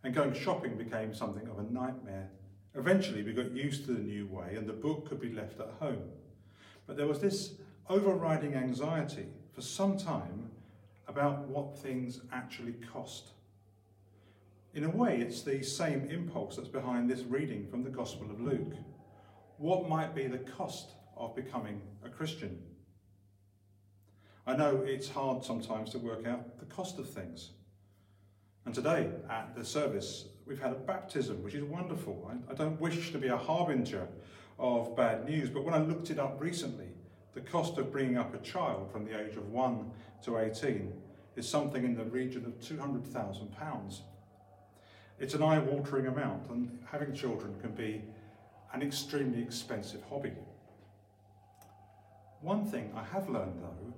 And 0.04 0.14
going 0.14 0.36
shopping 0.36 0.78
became 0.78 1.16
something 1.16 1.48
of 1.48 1.58
a 1.58 1.64
nightmare. 1.64 2.30
Eventually, 2.76 3.24
we 3.24 3.34
got 3.34 3.50
used 3.52 3.86
to 3.86 3.94
the 3.94 4.00
new 4.00 4.28
way 4.28 4.54
and 4.58 4.70
the 4.70 4.74
book 4.74 5.10
could 5.10 5.20
be 5.20 5.34
left 5.34 5.60
at 5.60 5.72
home. 5.80 6.04
But 6.86 6.98
there 6.98 7.08
was 7.08 7.20
this 7.20 7.56
overriding 7.90 8.56
anxiety 8.56 9.28
for 9.54 9.62
some 9.62 9.98
time 9.98 10.50
about 11.08 11.48
what 11.48 11.78
things 11.78 12.22
actually 12.32 12.74
cost. 12.94 13.32
In 14.74 14.86
a 14.86 14.90
way, 14.90 15.18
it's 15.20 15.42
the 15.42 15.62
same 15.62 16.10
impulse 16.10 16.56
that's 16.56 16.70
behind 16.70 17.10
this 17.10 17.24
reading 17.24 17.68
from 17.68 17.84
the 17.84 17.90
Gospel 17.90 18.32
of 18.32 18.40
Luke. 18.40 18.74
What 19.58 19.90
might 19.90 20.16
be 20.16 20.28
the 20.28 20.38
cost 20.38 20.92
of 21.18 21.36
becoming 21.36 21.82
a 22.06 22.10
Christian? 22.10 22.62
I 24.48 24.56
know 24.56 24.82
it's 24.86 25.10
hard 25.10 25.44
sometimes 25.44 25.92
to 25.92 26.00
work 26.00 26.26
out 26.26 26.60
the 26.60 26.66
cost 26.66 26.98
of 27.00 27.10
things. 27.10 27.52
And 28.66 28.74
today 28.74 29.10
at 29.30 29.56
the 29.56 29.66
service, 29.66 30.30
we've 30.46 30.62
had 30.62 30.72
a 30.72 30.76
baptism, 30.76 31.44
which 31.44 31.54
is 31.54 31.64
wonderful. 31.64 32.32
I, 32.32 32.52
I 32.52 32.56
don't 32.56 32.80
wish 32.80 33.12
to 33.12 33.18
be 33.18 33.28
a 33.28 33.38
harbinger 33.38 34.08
of 34.58 34.96
bad 34.96 35.26
news, 35.26 35.50
but 35.50 35.64
when 35.66 35.74
I 35.74 35.80
looked 35.80 36.12
it 36.12 36.20
up 36.20 36.40
recently, 36.40 36.88
the 37.34 37.42
cost 37.42 37.78
of 37.78 37.92
bringing 37.92 38.18
up 38.18 38.34
a 38.34 38.40
child 38.40 38.92
from 38.92 39.06
the 39.06 39.20
age 39.20 39.36
of 39.36 39.50
1 39.50 39.92
to 40.24 40.38
18 40.38 40.94
is 41.36 41.48
something 41.48 41.84
in 41.84 41.96
the 41.96 42.04
region 42.04 42.46
of 42.46 42.60
£200,000. 42.60 44.00
It's 45.20 45.34
an 45.34 45.44
eye-watering 45.44 46.08
amount 46.08 46.50
and 46.50 46.80
having 46.92 47.14
children 47.14 47.56
can 47.62 47.72
be 47.72 48.02
an 48.74 48.82
extremely 48.82 49.42
expensive 49.42 50.02
hobby. 50.10 50.34
One 52.42 52.66
thing 52.66 52.92
I 52.96 53.04
have 53.04 53.30
learned 53.30 53.62
though 53.62 53.94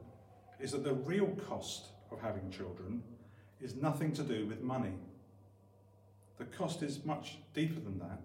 is 0.59 0.71
that 0.71 0.83
the 0.83 0.93
real 0.93 1.27
cost 1.47 1.87
of 2.11 2.19
having 2.19 2.51
children 2.51 3.01
is 3.61 3.75
nothing 3.75 4.11
to 4.13 4.23
do 4.23 4.45
with 4.45 4.61
money. 4.61 4.93
The 6.37 6.45
cost 6.45 6.83
is 6.83 7.05
much 7.05 7.37
deeper 7.53 7.79
than 7.79 7.99
that. 7.99 8.21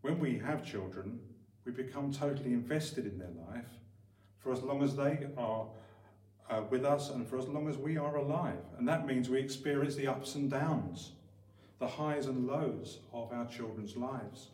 When 0.00 0.18
we 0.18 0.38
have 0.38 0.64
children, 0.64 1.20
we 1.64 1.72
become 1.72 2.12
totally 2.12 2.52
invested 2.52 3.06
in 3.06 3.18
their 3.18 3.30
life 3.48 3.68
for 4.42 4.52
as 4.52 4.62
long 4.62 4.82
as 4.82 4.96
they 4.96 5.26
are 5.36 5.66
uh, 6.50 6.62
with 6.70 6.84
us 6.84 7.10
and 7.10 7.26
for 7.26 7.38
as 7.38 7.46
long 7.46 7.68
as 7.68 7.76
we 7.76 7.96
are 7.96 8.16
alive. 8.16 8.58
And 8.78 8.86
that 8.88 9.06
means 9.06 9.28
we 9.28 9.38
experience 9.38 9.94
the 9.94 10.08
ups 10.08 10.34
and 10.34 10.50
downs, 10.50 11.12
the 11.78 11.86
highs 11.86 12.26
and 12.26 12.46
lows 12.46 12.98
of 13.12 13.32
our 13.32 13.46
children's 13.46 13.96
lives. 13.96 14.48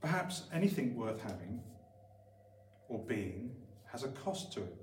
Perhaps 0.00 0.44
anything 0.52 0.96
worth 0.96 1.22
having 1.22 1.60
or 2.88 2.98
being 2.98 3.52
has 3.86 4.04
a 4.04 4.08
cost 4.08 4.52
to 4.52 4.60
it. 4.60 4.76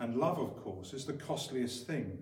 And 0.00 0.16
love, 0.16 0.38
of 0.38 0.56
course, 0.62 0.92
is 0.92 1.04
the 1.04 1.12
costliest 1.12 1.86
thing 1.86 2.18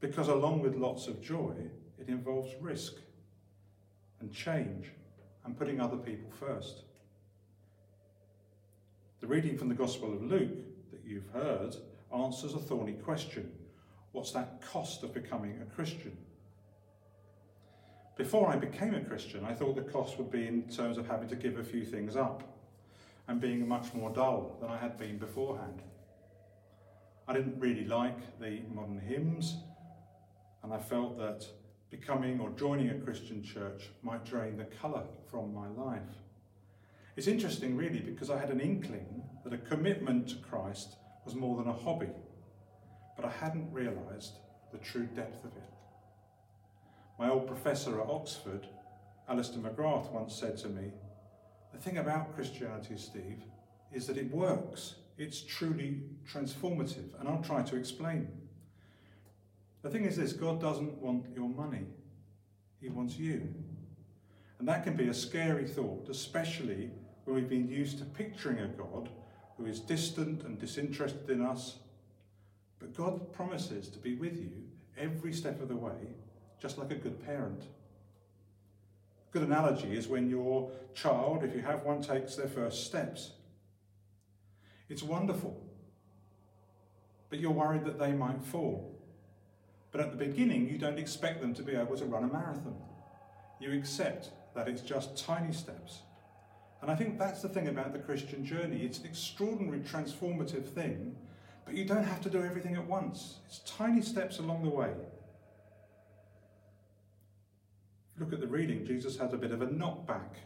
because, 0.00 0.28
along 0.28 0.60
with 0.62 0.76
lots 0.76 1.06
of 1.06 1.20
joy, 1.20 1.52
it 1.98 2.08
involves 2.08 2.54
risk 2.60 2.94
and 4.20 4.32
change 4.32 4.86
and 5.44 5.56
putting 5.56 5.80
other 5.80 5.98
people 5.98 6.30
first. 6.30 6.84
The 9.20 9.26
reading 9.26 9.58
from 9.58 9.68
the 9.68 9.74
Gospel 9.74 10.14
of 10.14 10.22
Luke 10.22 10.56
that 10.90 11.04
you've 11.04 11.28
heard 11.34 11.76
answers 12.10 12.54
a 12.54 12.58
thorny 12.58 12.94
question. 12.94 13.52
What's 14.12 14.32
that 14.32 14.62
cost 14.62 15.02
of 15.02 15.12
becoming 15.12 15.60
a 15.60 15.74
Christian? 15.74 16.16
Before 18.16 18.48
I 18.48 18.56
became 18.56 18.94
a 18.94 19.04
Christian, 19.04 19.44
I 19.44 19.52
thought 19.52 19.76
the 19.76 19.82
cost 19.82 20.16
would 20.16 20.30
be 20.30 20.46
in 20.46 20.62
terms 20.70 20.96
of 20.96 21.06
having 21.06 21.28
to 21.28 21.36
give 21.36 21.58
a 21.58 21.64
few 21.64 21.84
things 21.84 22.16
up 22.16 22.64
and 23.28 23.42
being 23.42 23.68
much 23.68 23.92
more 23.92 24.08
dull 24.08 24.56
than 24.58 24.70
I 24.70 24.78
had 24.78 24.96
been 24.96 25.18
beforehand. 25.18 25.82
I 27.28 27.34
didn't 27.34 27.60
really 27.60 27.84
like 27.84 28.40
the 28.40 28.62
modern 28.74 29.00
hymns, 29.00 29.54
and 30.62 30.72
I 30.72 30.78
felt 30.78 31.18
that 31.18 31.44
becoming 31.90 32.40
or 32.40 32.48
joining 32.50 32.88
a 32.88 32.98
Christian 32.98 33.42
church 33.42 33.90
might 34.02 34.24
drain 34.24 34.56
the 34.56 34.64
colour 34.64 35.04
from 35.30 35.54
my 35.54 35.68
life. 35.68 36.19
It's 37.20 37.28
interesting, 37.28 37.76
really, 37.76 38.00
because 38.00 38.30
I 38.30 38.38
had 38.38 38.48
an 38.48 38.60
inkling 38.60 39.22
that 39.44 39.52
a 39.52 39.58
commitment 39.58 40.30
to 40.30 40.36
Christ 40.36 40.96
was 41.26 41.34
more 41.34 41.54
than 41.58 41.68
a 41.68 41.72
hobby, 41.74 42.08
but 43.14 43.26
I 43.26 43.30
hadn't 43.30 43.70
realised 43.70 44.38
the 44.72 44.78
true 44.78 45.04
depth 45.04 45.44
of 45.44 45.50
it. 45.54 45.70
My 47.18 47.28
old 47.28 47.46
professor 47.46 48.00
at 48.00 48.08
Oxford, 48.08 48.66
Alister 49.28 49.58
McGrath, 49.58 50.10
once 50.10 50.34
said 50.34 50.56
to 50.60 50.70
me, 50.70 50.92
The 51.74 51.78
thing 51.78 51.98
about 51.98 52.34
Christianity, 52.34 52.96
Steve, 52.96 53.42
is 53.92 54.06
that 54.06 54.16
it 54.16 54.32
works. 54.32 54.94
It's 55.18 55.42
truly 55.42 56.00
transformative, 56.26 57.20
and 57.20 57.28
I'll 57.28 57.42
try 57.42 57.60
to 57.60 57.76
explain. 57.76 58.28
The 59.82 59.90
thing 59.90 60.06
is 60.06 60.16
this 60.16 60.32
God 60.32 60.58
doesn't 60.58 60.96
want 60.96 61.26
your 61.36 61.50
money, 61.50 61.84
He 62.80 62.88
wants 62.88 63.18
you. 63.18 63.52
And 64.58 64.66
that 64.68 64.84
can 64.84 64.96
be 64.96 65.08
a 65.08 65.14
scary 65.14 65.66
thought, 65.66 66.08
especially 66.08 66.92
we've 67.32 67.48
been 67.48 67.68
used 67.68 67.98
to 67.98 68.04
picturing 68.04 68.58
a 68.58 68.68
God 68.68 69.08
who 69.56 69.66
is 69.66 69.80
distant 69.80 70.42
and 70.42 70.58
disinterested 70.58 71.28
in 71.28 71.42
us. 71.42 71.76
But 72.78 72.96
God 72.96 73.32
promises 73.32 73.88
to 73.90 73.98
be 73.98 74.14
with 74.14 74.40
you 74.40 74.50
every 74.96 75.32
step 75.32 75.60
of 75.60 75.68
the 75.68 75.76
way, 75.76 76.14
just 76.60 76.78
like 76.78 76.90
a 76.90 76.96
good 76.96 77.24
parent. 77.24 77.62
A 77.62 79.32
good 79.32 79.42
analogy 79.42 79.96
is 79.96 80.08
when 80.08 80.30
your 80.30 80.70
child, 80.94 81.44
if 81.44 81.54
you 81.54 81.60
have 81.60 81.82
one, 81.82 82.00
takes 82.02 82.36
their 82.36 82.48
first 82.48 82.86
steps. 82.86 83.32
It's 84.88 85.02
wonderful, 85.02 85.62
but 87.28 87.38
you're 87.38 87.50
worried 87.50 87.84
that 87.84 87.98
they 87.98 88.12
might 88.12 88.42
fall. 88.42 88.98
But 89.92 90.00
at 90.00 90.10
the 90.10 90.16
beginning, 90.16 90.68
you 90.68 90.78
don't 90.78 90.98
expect 90.98 91.40
them 91.40 91.54
to 91.54 91.62
be 91.62 91.74
able 91.74 91.96
to 91.96 92.06
run 92.06 92.24
a 92.24 92.28
marathon. 92.28 92.76
You 93.60 93.72
accept 93.78 94.30
that 94.54 94.68
it's 94.68 94.82
just 94.82 95.16
tiny 95.16 95.52
steps. 95.52 96.00
And 96.82 96.90
I 96.90 96.94
think 96.94 97.18
that's 97.18 97.42
the 97.42 97.48
thing 97.48 97.68
about 97.68 97.92
the 97.92 97.98
Christian 97.98 98.44
journey. 98.44 98.82
It's 98.84 98.98
an 98.98 99.06
extraordinary 99.06 99.80
transformative 99.80 100.64
thing, 100.64 101.14
but 101.64 101.74
you 101.74 101.84
don't 101.84 102.04
have 102.04 102.20
to 102.22 102.30
do 102.30 102.42
everything 102.42 102.76
at 102.76 102.86
once. 102.86 103.36
It's 103.46 103.58
tiny 103.60 104.00
steps 104.00 104.38
along 104.38 104.64
the 104.64 104.70
way. 104.70 104.92
Look 108.18 108.32
at 108.32 108.40
the 108.40 108.46
reading, 108.46 108.84
Jesus 108.84 109.16
has 109.18 109.32
a 109.32 109.36
bit 109.36 109.50
of 109.50 109.62
a 109.62 109.66
knockback. 109.66 110.36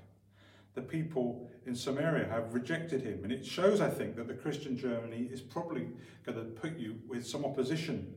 The 0.75 0.83
people 0.83 1.49
in 1.67 1.75
Samaria 1.75 2.27
have 2.29 2.53
rejected 2.53 3.03
him, 3.03 3.21
and 3.23 3.33
it 3.33 3.47
shows, 3.47 3.81
I 3.81 3.89
think, 3.89 4.17
that 4.17 4.27
the 4.27 4.35
Christian 4.35 4.77
journey 4.77 5.29
is 5.31 5.41
probably 5.41 5.89
going 6.25 6.39
to 6.39 6.45
put 6.45 6.77
you 6.77 6.97
with 7.09 7.27
some 7.27 7.45
opposition. 7.45 8.13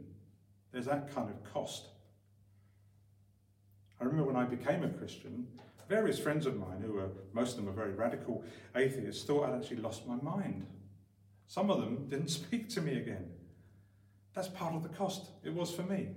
There's 0.72 0.86
that 0.86 1.14
kind 1.14 1.30
of 1.30 1.44
cost. 1.44 1.88
I 4.00 4.04
remember 4.04 4.32
when 4.32 4.36
I 4.36 4.46
became 4.46 4.84
a 4.84 4.90
Christian, 4.90 5.48
various 5.88 6.20
friends 6.20 6.46
of 6.46 6.58
mine, 6.58 6.82
who 6.82 6.94
were, 6.94 7.10
most 7.34 7.52
of 7.52 7.58
them 7.58 7.66
were 7.66 7.72
very 7.72 7.94
radical 7.94 8.44
atheists, 8.76 9.24
thought 9.24 9.50
I'd 9.50 9.56
actually 9.56 9.78
lost 9.78 10.08
my 10.08 10.16
mind. 10.16 10.66
Some 11.48 11.72
of 11.72 11.80
them 11.80 12.08
didn't 12.08 12.30
speak 12.42 12.70
to 12.70 12.82
me 12.82 12.98
again. 12.98 13.30
That's 14.34 14.50
part 14.50 14.76
of 14.76 14.84
the 14.84 14.90
cost. 14.90 15.32
It 15.44 15.54
was 15.54 15.74
for 15.74 15.84
me. 15.84 16.10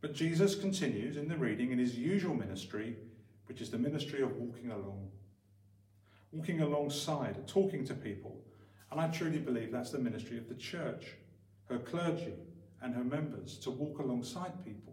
But 0.00 0.14
Jesus 0.14 0.54
continues 0.54 1.16
in 1.16 1.28
the 1.28 1.36
reading 1.36 1.72
in 1.72 1.78
his 1.78 1.96
usual 1.96 2.34
ministry, 2.34 2.96
which 3.46 3.60
is 3.60 3.70
the 3.70 3.78
ministry 3.78 4.22
of 4.22 4.36
walking 4.36 4.70
along, 4.70 5.10
walking 6.32 6.60
alongside, 6.60 7.46
talking 7.46 7.84
to 7.86 7.94
people. 7.94 8.40
And 8.90 9.00
I 9.00 9.08
truly 9.08 9.38
believe 9.38 9.70
that's 9.70 9.90
the 9.90 9.98
ministry 9.98 10.38
of 10.38 10.48
the 10.48 10.54
church, 10.54 11.12
her 11.68 11.78
clergy 11.78 12.34
and 12.82 12.94
her 12.94 13.04
members, 13.04 13.58
to 13.58 13.70
walk 13.70 13.98
alongside 13.98 14.64
people. 14.64 14.89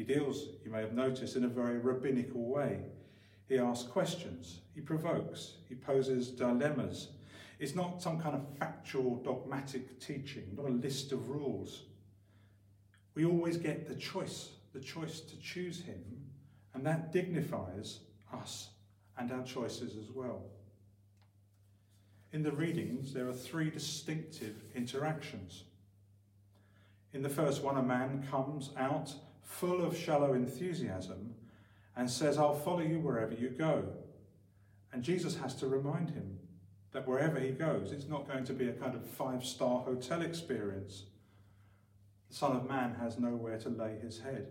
He 0.00 0.06
deals, 0.06 0.46
you 0.64 0.70
may 0.70 0.80
have 0.80 0.94
noticed, 0.94 1.36
in 1.36 1.44
a 1.44 1.48
very 1.48 1.76
rabbinical 1.76 2.46
way. 2.46 2.78
He 3.50 3.58
asks 3.58 3.86
questions, 3.86 4.60
he 4.74 4.80
provokes, 4.80 5.56
he 5.68 5.74
poses 5.74 6.30
dilemmas. 6.30 7.08
It's 7.58 7.74
not 7.74 8.00
some 8.00 8.18
kind 8.18 8.34
of 8.34 8.46
factual, 8.58 9.16
dogmatic 9.16 10.00
teaching, 10.00 10.56
not 10.56 10.64
a 10.64 10.72
list 10.72 11.12
of 11.12 11.28
rules. 11.28 11.82
We 13.14 13.26
always 13.26 13.58
get 13.58 13.86
the 13.86 13.94
choice, 13.94 14.52
the 14.72 14.80
choice 14.80 15.20
to 15.20 15.38
choose 15.38 15.82
him, 15.82 16.02
and 16.72 16.82
that 16.86 17.12
dignifies 17.12 18.00
us 18.32 18.70
and 19.18 19.30
our 19.30 19.44
choices 19.44 19.98
as 19.98 20.10
well. 20.10 20.44
In 22.32 22.42
the 22.42 22.52
readings, 22.52 23.12
there 23.12 23.28
are 23.28 23.34
three 23.34 23.68
distinctive 23.68 24.64
interactions. 24.74 25.64
In 27.12 27.20
the 27.20 27.28
first 27.28 27.62
one, 27.62 27.76
a 27.76 27.82
man 27.82 28.26
comes 28.30 28.70
out 28.78 29.12
full 29.50 29.84
of 29.84 29.96
shallow 29.96 30.32
enthusiasm, 30.32 31.34
and 31.96 32.08
says, 32.08 32.38
I'll 32.38 32.54
follow 32.54 32.80
you 32.80 33.00
wherever 33.00 33.34
you 33.34 33.50
go. 33.50 33.84
And 34.92 35.02
Jesus 35.02 35.36
has 35.36 35.54
to 35.56 35.66
remind 35.66 36.10
him 36.10 36.38
that 36.92 37.06
wherever 37.06 37.38
he 37.38 37.50
goes, 37.50 37.92
it's 37.92 38.08
not 38.08 38.28
going 38.28 38.44
to 38.44 38.52
be 38.52 38.68
a 38.68 38.72
kind 38.72 38.94
of 38.94 39.04
five 39.04 39.44
star 39.44 39.80
hotel 39.80 40.22
experience. 40.22 41.04
The 42.28 42.36
Son 42.36 42.56
of 42.56 42.68
Man 42.68 42.94
has 43.00 43.18
nowhere 43.18 43.58
to 43.58 43.68
lay 43.68 43.98
his 44.00 44.20
head. 44.20 44.46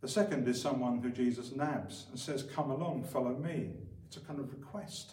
The 0.00 0.08
second 0.08 0.48
is 0.48 0.60
someone 0.60 0.98
who 0.98 1.10
Jesus 1.10 1.54
nabs 1.54 2.06
and 2.10 2.18
says, 2.18 2.42
Come 2.42 2.70
along, 2.70 3.04
follow 3.04 3.36
me. 3.36 3.70
It's 4.08 4.16
a 4.16 4.20
kind 4.20 4.40
of 4.40 4.50
request. 4.50 5.12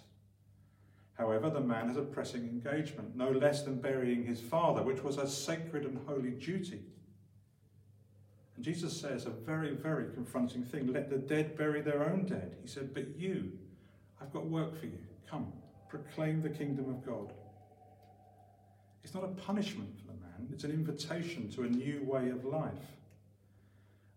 However, 1.13 1.49
the 1.51 1.61
man 1.61 1.87
has 1.87 1.97
a 1.97 2.01
pressing 2.01 2.41
engagement, 2.41 3.15
no 3.15 3.29
less 3.29 3.61
than 3.61 3.79
burying 3.79 4.25
his 4.25 4.41
father, 4.41 4.81
which 4.81 5.03
was 5.03 5.17
a 5.17 5.27
sacred 5.27 5.85
and 5.85 5.99
holy 6.07 6.31
duty. 6.31 6.81
And 8.59 8.65
Jesus 8.65 8.99
says 8.99 9.25
a 9.25 9.29
very, 9.29 9.73
very 9.73 10.13
confronting 10.13 10.65
thing 10.65 10.91
let 10.91 11.09
the 11.09 11.15
dead 11.15 11.57
bury 11.57 11.79
their 11.79 12.03
own 12.03 12.25
dead. 12.25 12.57
He 12.61 12.67
said, 12.67 12.93
But 12.93 13.17
you, 13.17 13.53
I've 14.21 14.33
got 14.33 14.47
work 14.47 14.77
for 14.77 14.85
you. 14.85 14.99
Come, 15.31 15.53
proclaim 15.87 16.41
the 16.41 16.49
kingdom 16.49 16.89
of 16.89 17.05
God. 17.05 17.31
It's 19.01 19.13
not 19.13 19.23
a 19.23 19.29
punishment 19.29 19.97
for 19.97 20.07
the 20.07 20.19
man, 20.19 20.49
it's 20.51 20.65
an 20.65 20.71
invitation 20.71 21.49
to 21.51 21.63
a 21.63 21.67
new 21.69 22.03
way 22.03 22.31
of 22.31 22.43
life. 22.43 22.97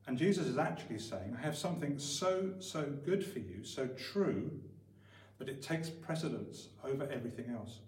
And 0.08 0.18
Jesus 0.18 0.48
is 0.48 0.58
actually 0.58 0.98
saying, 0.98 1.36
I 1.38 1.40
have 1.40 1.56
something 1.56 1.96
so, 1.96 2.54
so 2.58 2.82
good 3.04 3.24
for 3.24 3.38
you, 3.38 3.62
so 3.62 3.86
true, 3.96 4.50
that 5.38 5.48
it 5.48 5.62
takes 5.62 5.88
precedence 5.88 6.66
over 6.82 7.08
everything 7.12 7.54
else. 7.54 7.78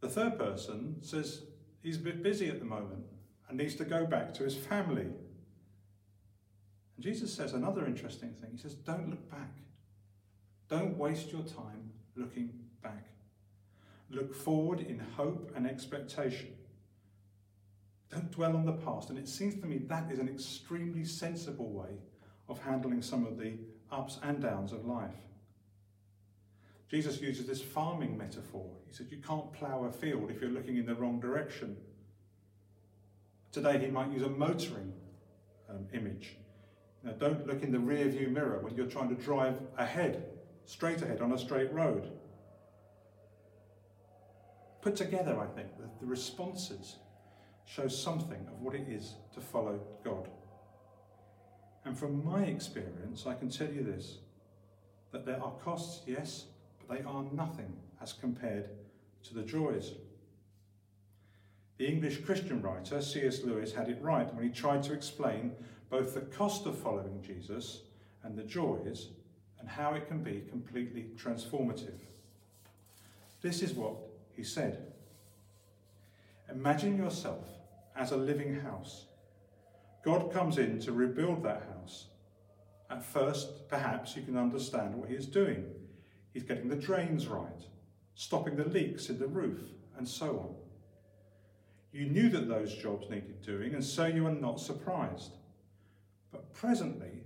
The 0.00 0.08
third 0.08 0.36
person 0.40 0.96
says 1.02 1.42
he's 1.84 1.98
a 1.98 2.00
bit 2.00 2.20
busy 2.20 2.48
at 2.48 2.58
the 2.58 2.64
moment 2.64 3.04
and 3.48 3.58
needs 3.58 3.74
to 3.76 3.84
go 3.84 4.04
back 4.04 4.34
to 4.34 4.44
his 4.44 4.54
family. 4.54 5.02
And 6.96 7.04
Jesus 7.04 7.32
says 7.32 7.54
another 7.54 7.86
interesting 7.86 8.32
thing. 8.32 8.50
He 8.52 8.58
says, 8.58 8.74
Don't 8.74 9.08
look 9.08 9.30
back. 9.30 9.56
Don't 10.68 10.98
waste 10.98 11.32
your 11.32 11.42
time 11.42 11.92
looking 12.16 12.50
back. 12.82 13.06
Look 14.10 14.34
forward 14.34 14.80
in 14.80 14.98
hope 14.98 15.52
and 15.54 15.66
expectation. 15.66 16.50
Don't 18.10 18.30
dwell 18.30 18.56
on 18.56 18.64
the 18.64 18.72
past. 18.72 19.10
And 19.10 19.18
it 19.18 19.28
seems 19.28 19.54
to 19.56 19.66
me 19.66 19.78
that 19.86 20.10
is 20.10 20.18
an 20.18 20.28
extremely 20.28 21.04
sensible 21.04 21.70
way 21.70 21.98
of 22.48 22.58
handling 22.58 23.02
some 23.02 23.26
of 23.26 23.38
the 23.38 23.58
ups 23.92 24.18
and 24.22 24.40
downs 24.40 24.72
of 24.72 24.86
life. 24.86 25.14
Jesus 26.90 27.20
uses 27.20 27.46
this 27.46 27.60
farming 27.60 28.16
metaphor. 28.16 28.70
He 28.86 28.94
said, 28.94 29.08
You 29.10 29.18
can't 29.18 29.52
plough 29.52 29.84
a 29.84 29.92
field 29.92 30.30
if 30.30 30.40
you're 30.40 30.50
looking 30.50 30.78
in 30.78 30.86
the 30.86 30.94
wrong 30.94 31.20
direction. 31.20 31.76
Today 33.52 33.78
he 33.78 33.86
might 33.90 34.10
use 34.10 34.22
a 34.22 34.28
motoring 34.28 34.92
um, 35.68 35.86
image. 35.92 36.36
Now, 37.02 37.12
don't 37.12 37.46
look 37.46 37.62
in 37.62 37.72
the 37.72 37.78
rear 37.78 38.08
view 38.08 38.28
mirror 38.28 38.58
when 38.60 38.74
you're 38.76 38.86
trying 38.86 39.08
to 39.08 39.14
drive 39.14 39.54
ahead, 39.76 40.24
straight 40.64 41.00
ahead 41.02 41.20
on 41.20 41.32
a 41.32 41.38
straight 41.38 41.72
road. 41.72 42.10
Put 44.82 44.96
together, 44.96 45.38
I 45.40 45.46
think, 45.46 45.76
the, 45.76 45.88
the 46.00 46.06
responses 46.06 46.96
show 47.64 47.88
something 47.88 48.46
of 48.48 48.60
what 48.60 48.74
it 48.74 48.88
is 48.88 49.14
to 49.34 49.40
follow 49.40 49.80
God. 50.04 50.28
And 51.84 51.96
from 51.96 52.24
my 52.24 52.44
experience, 52.44 53.26
I 53.26 53.34
can 53.34 53.48
tell 53.48 53.70
you 53.70 53.82
this 53.82 54.18
that 55.10 55.24
there 55.24 55.42
are 55.42 55.52
costs, 55.64 56.02
yes, 56.06 56.44
but 56.78 56.94
they 56.94 57.02
are 57.02 57.24
nothing 57.32 57.72
as 58.02 58.12
compared 58.12 58.68
to 59.24 59.34
the 59.34 59.42
joys. 59.42 59.92
The 61.78 61.86
English 61.86 62.24
Christian 62.24 62.60
writer 62.60 63.00
C.S. 63.00 63.44
Lewis 63.44 63.72
had 63.72 63.88
it 63.88 64.02
right 64.02 64.32
when 64.34 64.44
he 64.44 64.50
tried 64.50 64.82
to 64.82 64.92
explain 64.92 65.52
both 65.90 66.12
the 66.12 66.22
cost 66.22 66.66
of 66.66 66.76
following 66.76 67.22
Jesus 67.22 67.82
and 68.24 68.36
the 68.36 68.42
joys 68.42 69.08
and 69.60 69.68
how 69.68 69.94
it 69.94 70.08
can 70.08 70.22
be 70.22 70.42
completely 70.50 71.06
transformative. 71.16 72.00
This 73.40 73.62
is 73.62 73.74
what 73.74 73.94
he 74.34 74.42
said 74.42 74.92
Imagine 76.50 76.96
yourself 76.96 77.46
as 77.94 78.10
a 78.10 78.16
living 78.16 78.60
house. 78.60 79.04
God 80.02 80.32
comes 80.32 80.58
in 80.58 80.80
to 80.80 80.92
rebuild 80.92 81.44
that 81.44 81.62
house. 81.74 82.06
At 82.90 83.04
first, 83.04 83.68
perhaps 83.68 84.16
you 84.16 84.22
can 84.22 84.36
understand 84.36 84.94
what 84.94 85.08
he 85.08 85.14
is 85.14 85.26
doing. 85.26 85.64
He's 86.32 86.42
getting 86.42 86.68
the 86.68 86.76
drains 86.76 87.28
right, 87.28 87.66
stopping 88.14 88.56
the 88.56 88.64
leaks 88.64 89.10
in 89.10 89.18
the 89.18 89.26
roof, 89.26 89.60
and 89.96 90.08
so 90.08 90.38
on. 90.38 90.67
You 91.92 92.06
knew 92.06 92.28
that 92.30 92.48
those 92.48 92.74
jobs 92.74 93.08
needed 93.08 93.42
doing, 93.42 93.74
and 93.74 93.84
so 93.84 94.06
you 94.06 94.26
are 94.26 94.32
not 94.32 94.60
surprised. 94.60 95.32
But 96.30 96.52
presently, 96.52 97.24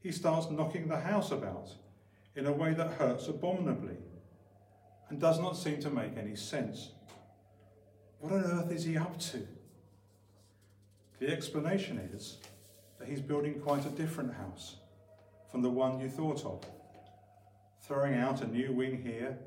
he 0.00 0.12
starts 0.12 0.50
knocking 0.50 0.88
the 0.88 1.00
house 1.00 1.32
about 1.32 1.70
in 2.36 2.46
a 2.46 2.52
way 2.52 2.72
that 2.74 2.92
hurts 2.92 3.26
abominably 3.28 3.96
and 5.08 5.20
does 5.20 5.40
not 5.40 5.56
seem 5.56 5.80
to 5.80 5.90
make 5.90 6.16
any 6.16 6.36
sense. 6.36 6.90
What 8.20 8.32
on 8.32 8.44
earth 8.44 8.70
is 8.70 8.84
he 8.84 8.96
up 8.96 9.18
to? 9.18 9.46
The 11.18 11.28
explanation 11.28 11.98
is 12.12 12.38
that 12.98 13.08
he's 13.08 13.20
building 13.20 13.60
quite 13.60 13.86
a 13.86 13.90
different 13.90 14.34
house 14.34 14.76
from 15.50 15.62
the 15.62 15.70
one 15.70 15.98
you 15.98 16.08
thought 16.08 16.44
of. 16.44 16.64
Throwing 17.82 18.14
out 18.14 18.42
a 18.42 18.46
new 18.46 18.72
wing 18.72 19.02
here, 19.02 19.38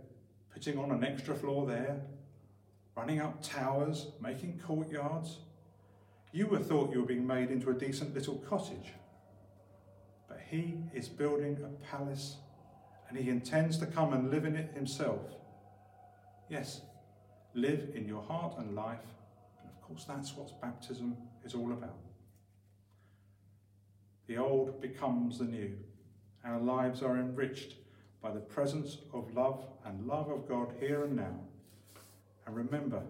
putting 0.53 0.77
on 0.77 0.91
an 0.91 1.03
extra 1.03 1.35
floor 1.35 1.65
there, 1.65 2.01
running 2.99 3.21
up 3.21 3.41
towers, 3.41 4.07
making 4.21 4.59
courtyards. 4.67 5.37
You 6.33 6.47
were 6.47 6.59
thought 6.59 6.91
you 6.91 6.99
were 6.99 7.07
being 7.07 7.25
made 7.25 7.49
into 7.49 7.69
a 7.69 7.73
decent 7.73 8.13
little 8.13 8.35
cottage. 8.35 8.91
But 10.27 10.41
he 10.49 10.75
is 10.93 11.07
building 11.07 11.57
a 11.63 11.85
palace 11.85 12.35
and 13.07 13.17
he 13.17 13.29
intends 13.29 13.77
to 13.77 13.85
come 13.85 14.11
and 14.11 14.29
live 14.29 14.43
in 14.43 14.55
it 14.55 14.73
himself. 14.73 15.21
Yes, 16.49 16.81
live 17.53 17.89
in 17.95 18.05
your 18.05 18.21
heart 18.21 18.55
and 18.57 18.75
life. 18.75 18.99
And 19.61 19.69
of 19.69 19.81
course, 19.81 20.03
that's 20.03 20.35
what 20.35 20.61
baptism 20.61 21.15
is 21.45 21.55
all 21.55 21.71
about. 21.71 21.97
The 24.27 24.37
old 24.37 24.81
becomes 24.81 25.39
the 25.39 25.45
new. 25.45 25.71
Our 26.43 26.59
lives 26.59 27.01
are 27.01 27.17
enriched 27.17 27.75
by 28.21 28.31
the 28.31 28.41
presence 28.41 28.97
of 29.13 29.33
love 29.33 29.63
and 29.85 30.05
love 30.05 30.29
of 30.29 30.49
God 30.49 30.73
here 30.81 31.05
and 31.05 31.15
now. 31.15 31.39
And 32.49 32.57
remember, 32.57 33.03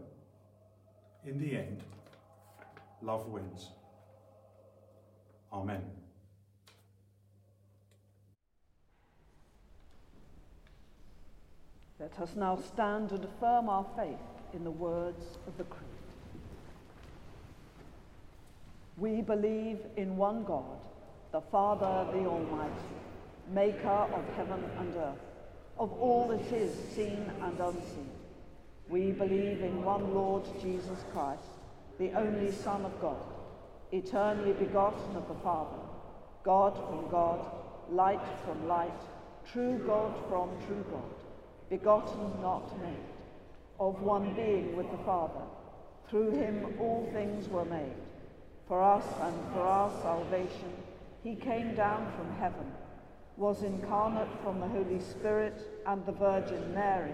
in 1.26 1.40
the 1.40 1.56
end, 1.56 1.82
love 3.02 3.26
wins. 3.28 3.70
Amen. 5.54 5.82
Let 12.02 12.20
us 12.20 12.36
now 12.36 12.58
stand 12.58 13.14
and 13.14 13.24
affirm 13.24 13.70
our 13.70 13.86
faith 13.96 14.18
in 14.54 14.66
the 14.66 14.72
words 14.72 15.24
of 15.48 15.58
the 15.58 15.64
Creed. 15.64 15.88
We 18.98 19.22
believe 19.22 19.80
in 19.96 20.18
one 20.18 20.44
God, 20.44 20.82
the 21.32 21.40
Father, 21.40 22.12
the 22.12 22.26
Almighty, 22.26 22.74
maker 23.54 23.88
of 23.88 24.26
heaven 24.36 24.62
and 24.80 24.96
earth, 24.98 25.16
of 25.78 25.94
all 25.94 26.28
that 26.28 26.52
is 26.52 26.74
seen 26.94 27.32
and 27.42 27.58
unseen. 27.58 28.19
We 28.90 29.12
believe 29.12 29.62
in 29.62 29.84
one 29.84 30.14
Lord 30.14 30.44
Jesus 30.62 31.04
Christ, 31.14 31.44
the 32.00 32.12
only 32.14 32.52
Son 32.52 32.86
of 32.86 33.00
God, 33.00 33.24
eternally 33.92 34.54
begotten 34.54 35.16
of 35.16 35.28
the 35.28 35.42
Father, 35.44 35.78
God 36.44 36.76
from 36.76 37.10
God, 37.10 37.46
light 37.90 38.26
from 38.46 38.68
light, 38.68 39.02
true 39.52 39.78
God 39.86 40.14
from 40.28 40.50
true 40.68 40.84
God 40.92 41.20
begotten, 41.70 42.42
not 42.42 42.82
made, 42.82 42.98
of 43.80 44.02
one 44.02 44.34
being 44.34 44.76
with 44.76 44.90
the 44.92 44.98
Father. 45.06 45.46
Through 46.10 46.32
him 46.32 46.66
all 46.80 47.08
things 47.14 47.48
were 47.48 47.66
made. 47.66 47.94
For 48.68 48.82
us 48.82 49.06
and 49.22 49.36
for 49.54 49.62
our 49.62 49.92
salvation, 50.02 50.74
he 51.24 51.36
came 51.36 51.76
down 51.76 52.12
from 52.18 52.36
heaven, 52.38 52.72
was 53.38 53.64
incarnate 53.64 54.30
from 54.44 54.60
the 54.60 54.68
Holy 54.68 55.00
Spirit 55.00 55.82
and 55.86 56.06
the 56.06 56.12
Virgin 56.12 56.74
Mary, 56.74 57.14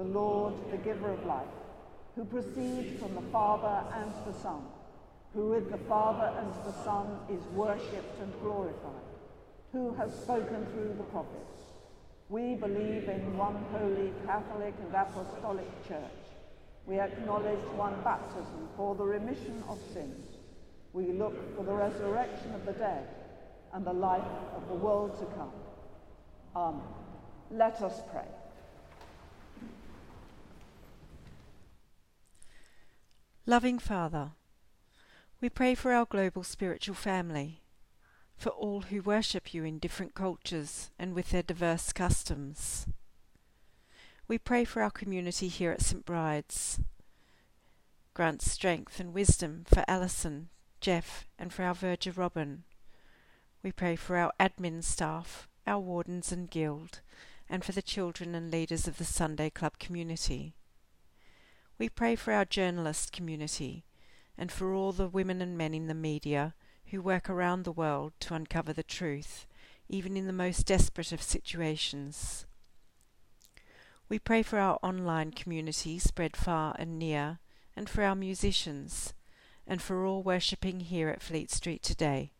the 0.00 0.18
Lord, 0.18 0.54
the 0.70 0.78
giver 0.78 1.10
of 1.10 1.26
life, 1.26 1.44
who 2.16 2.24
proceeds 2.24 2.98
from 2.98 3.14
the 3.14 3.30
Father 3.30 3.84
and 3.96 4.10
the 4.24 4.32
Son, 4.40 4.62
who 5.34 5.50
with 5.50 5.70
the 5.70 5.76
Father 5.76 6.32
and 6.38 6.48
the 6.64 6.72
Son 6.84 7.18
is 7.28 7.42
worshipped 7.52 8.18
and 8.22 8.32
glorified, 8.40 9.10
who 9.72 9.92
has 9.96 10.10
spoken 10.14 10.66
through 10.72 10.94
the 10.96 11.04
prophets. 11.04 11.64
We 12.30 12.54
believe 12.54 13.10
in 13.10 13.36
one 13.36 13.62
holy 13.72 14.10
Catholic 14.24 14.72
and 14.80 14.94
Apostolic 14.94 15.68
Church. 15.86 16.24
We 16.86 16.98
acknowledge 16.98 17.60
one 17.76 18.00
baptism 18.02 18.70
for 18.78 18.94
the 18.94 19.04
remission 19.04 19.62
of 19.68 19.78
sins. 19.92 20.28
We 20.94 21.12
look 21.12 21.54
for 21.56 21.62
the 21.62 21.74
resurrection 21.74 22.54
of 22.54 22.64
the 22.64 22.72
dead 22.72 23.06
and 23.74 23.84
the 23.84 23.92
life 23.92 24.32
of 24.56 24.66
the 24.66 24.76
world 24.76 25.18
to 25.18 25.26
come. 25.36 25.52
Amen. 26.56 26.80
Let 27.50 27.82
us 27.82 28.00
pray. 28.10 28.39
Loving 33.46 33.78
Father, 33.78 34.32
we 35.40 35.48
pray 35.48 35.74
for 35.74 35.94
our 35.94 36.04
global 36.04 36.44
spiritual 36.44 36.94
family 36.94 37.62
for 38.36 38.50
all 38.50 38.82
who 38.82 39.00
worship 39.00 39.54
you 39.54 39.64
in 39.64 39.78
different 39.78 40.14
cultures 40.14 40.90
and 40.98 41.14
with 41.14 41.30
their 41.30 41.42
diverse 41.42 41.90
customs. 41.92 42.86
We 44.28 44.36
pray 44.36 44.66
for 44.66 44.82
our 44.82 44.90
community 44.90 45.48
here 45.48 45.72
at 45.72 45.80
St. 45.80 46.04
Bride's. 46.04 46.80
Grant 48.12 48.42
strength 48.42 49.00
and 49.00 49.14
wisdom 49.14 49.64
for 49.66 49.84
Alison, 49.88 50.50
Jeff, 50.82 51.26
and 51.38 51.50
for 51.50 51.64
our 51.64 51.74
verger 51.74 52.12
Robin. 52.12 52.64
We 53.62 53.72
pray 53.72 53.96
for 53.96 54.18
our 54.18 54.32
admin 54.38 54.84
staff, 54.84 55.48
our 55.66 55.80
wardens 55.80 56.30
and 56.30 56.50
guild, 56.50 57.00
and 57.48 57.64
for 57.64 57.72
the 57.72 57.82
children 57.82 58.34
and 58.34 58.50
leaders 58.50 58.86
of 58.86 58.98
the 58.98 59.04
Sunday 59.04 59.48
Club 59.48 59.78
community. 59.78 60.54
We 61.80 61.88
pray 61.88 62.14
for 62.14 62.34
our 62.34 62.44
journalist 62.44 63.10
community 63.10 63.86
and 64.36 64.52
for 64.52 64.74
all 64.74 64.92
the 64.92 65.08
women 65.08 65.40
and 65.40 65.56
men 65.56 65.72
in 65.72 65.86
the 65.86 65.94
media 65.94 66.54
who 66.90 67.00
work 67.00 67.30
around 67.30 67.62
the 67.62 67.72
world 67.72 68.12
to 68.20 68.34
uncover 68.34 68.74
the 68.74 68.82
truth, 68.82 69.46
even 69.88 70.14
in 70.14 70.26
the 70.26 70.32
most 70.34 70.66
desperate 70.66 71.10
of 71.10 71.22
situations. 71.22 72.44
We 74.10 74.18
pray 74.18 74.42
for 74.42 74.58
our 74.58 74.78
online 74.82 75.30
community 75.30 75.98
spread 75.98 76.36
far 76.36 76.76
and 76.78 76.98
near, 76.98 77.38
and 77.74 77.88
for 77.88 78.02
our 78.02 78.14
musicians, 78.14 79.14
and 79.66 79.80
for 79.80 80.04
all 80.04 80.22
worshipping 80.22 80.80
here 80.80 81.08
at 81.08 81.22
Fleet 81.22 81.50
Street 81.50 81.82
today. 81.82 82.32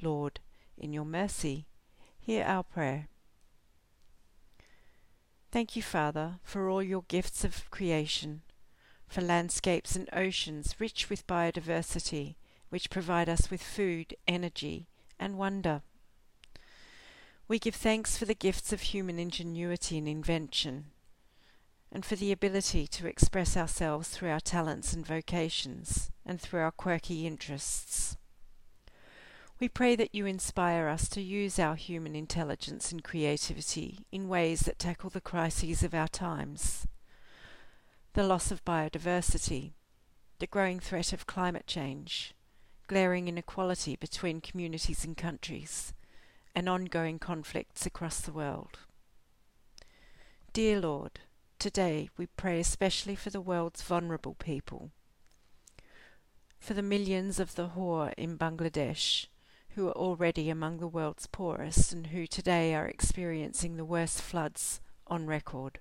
Lord, 0.00 0.40
in 0.78 0.94
your 0.94 1.04
mercy, 1.04 1.66
hear 2.18 2.42
our 2.42 2.62
prayer. 2.62 3.08
Thank 5.52 5.76
you, 5.76 5.82
Father, 5.82 6.38
for 6.42 6.70
all 6.70 6.82
your 6.82 7.04
gifts 7.08 7.44
of 7.44 7.70
creation, 7.70 8.42
for 9.16 9.22
landscapes 9.22 9.96
and 9.96 10.10
oceans 10.12 10.74
rich 10.78 11.08
with 11.08 11.26
biodiversity, 11.26 12.34
which 12.68 12.90
provide 12.90 13.30
us 13.30 13.50
with 13.50 13.62
food, 13.62 14.14
energy, 14.28 14.88
and 15.18 15.38
wonder. 15.38 15.80
We 17.48 17.58
give 17.58 17.76
thanks 17.76 18.18
for 18.18 18.26
the 18.26 18.34
gifts 18.34 18.74
of 18.74 18.82
human 18.82 19.18
ingenuity 19.18 19.96
and 19.96 20.06
invention, 20.06 20.88
and 21.90 22.04
for 22.04 22.14
the 22.14 22.30
ability 22.30 22.86
to 22.88 23.06
express 23.06 23.56
ourselves 23.56 24.10
through 24.10 24.28
our 24.28 24.40
talents 24.40 24.92
and 24.92 25.06
vocations, 25.06 26.10
and 26.26 26.38
through 26.38 26.60
our 26.60 26.70
quirky 26.70 27.26
interests. 27.26 28.18
We 29.58 29.70
pray 29.70 29.96
that 29.96 30.14
you 30.14 30.26
inspire 30.26 30.88
us 30.88 31.08
to 31.08 31.22
use 31.22 31.58
our 31.58 31.76
human 31.76 32.14
intelligence 32.14 32.92
and 32.92 33.02
creativity 33.02 34.00
in 34.12 34.28
ways 34.28 34.60
that 34.66 34.78
tackle 34.78 35.08
the 35.08 35.22
crises 35.22 35.82
of 35.82 35.94
our 35.94 36.08
times. 36.08 36.86
The 38.16 38.24
loss 38.24 38.50
of 38.50 38.64
biodiversity, 38.64 39.72
the 40.38 40.46
growing 40.46 40.80
threat 40.80 41.12
of 41.12 41.26
climate 41.26 41.66
change, 41.66 42.32
glaring 42.86 43.28
inequality 43.28 43.94
between 43.94 44.40
communities 44.40 45.04
and 45.04 45.14
countries, 45.14 45.92
and 46.54 46.66
ongoing 46.66 47.18
conflicts 47.18 47.84
across 47.84 48.22
the 48.22 48.32
world. 48.32 48.78
Dear 50.54 50.80
Lord, 50.80 51.20
today 51.58 52.08
we 52.16 52.24
pray 52.24 52.58
especially 52.58 53.16
for 53.16 53.28
the 53.28 53.42
world's 53.42 53.82
vulnerable 53.82 54.34
people, 54.36 54.92
for 56.58 56.72
the 56.72 56.80
millions 56.80 57.38
of 57.38 57.54
the 57.54 57.68
poor 57.68 58.14
in 58.16 58.38
Bangladesh 58.38 59.26
who 59.74 59.88
are 59.88 59.98
already 59.98 60.48
among 60.48 60.78
the 60.78 60.88
world's 60.88 61.26
poorest 61.26 61.92
and 61.92 62.06
who 62.06 62.26
today 62.26 62.74
are 62.74 62.88
experiencing 62.88 63.76
the 63.76 63.84
worst 63.84 64.22
floods 64.22 64.80
on 65.06 65.26
record. 65.26 65.80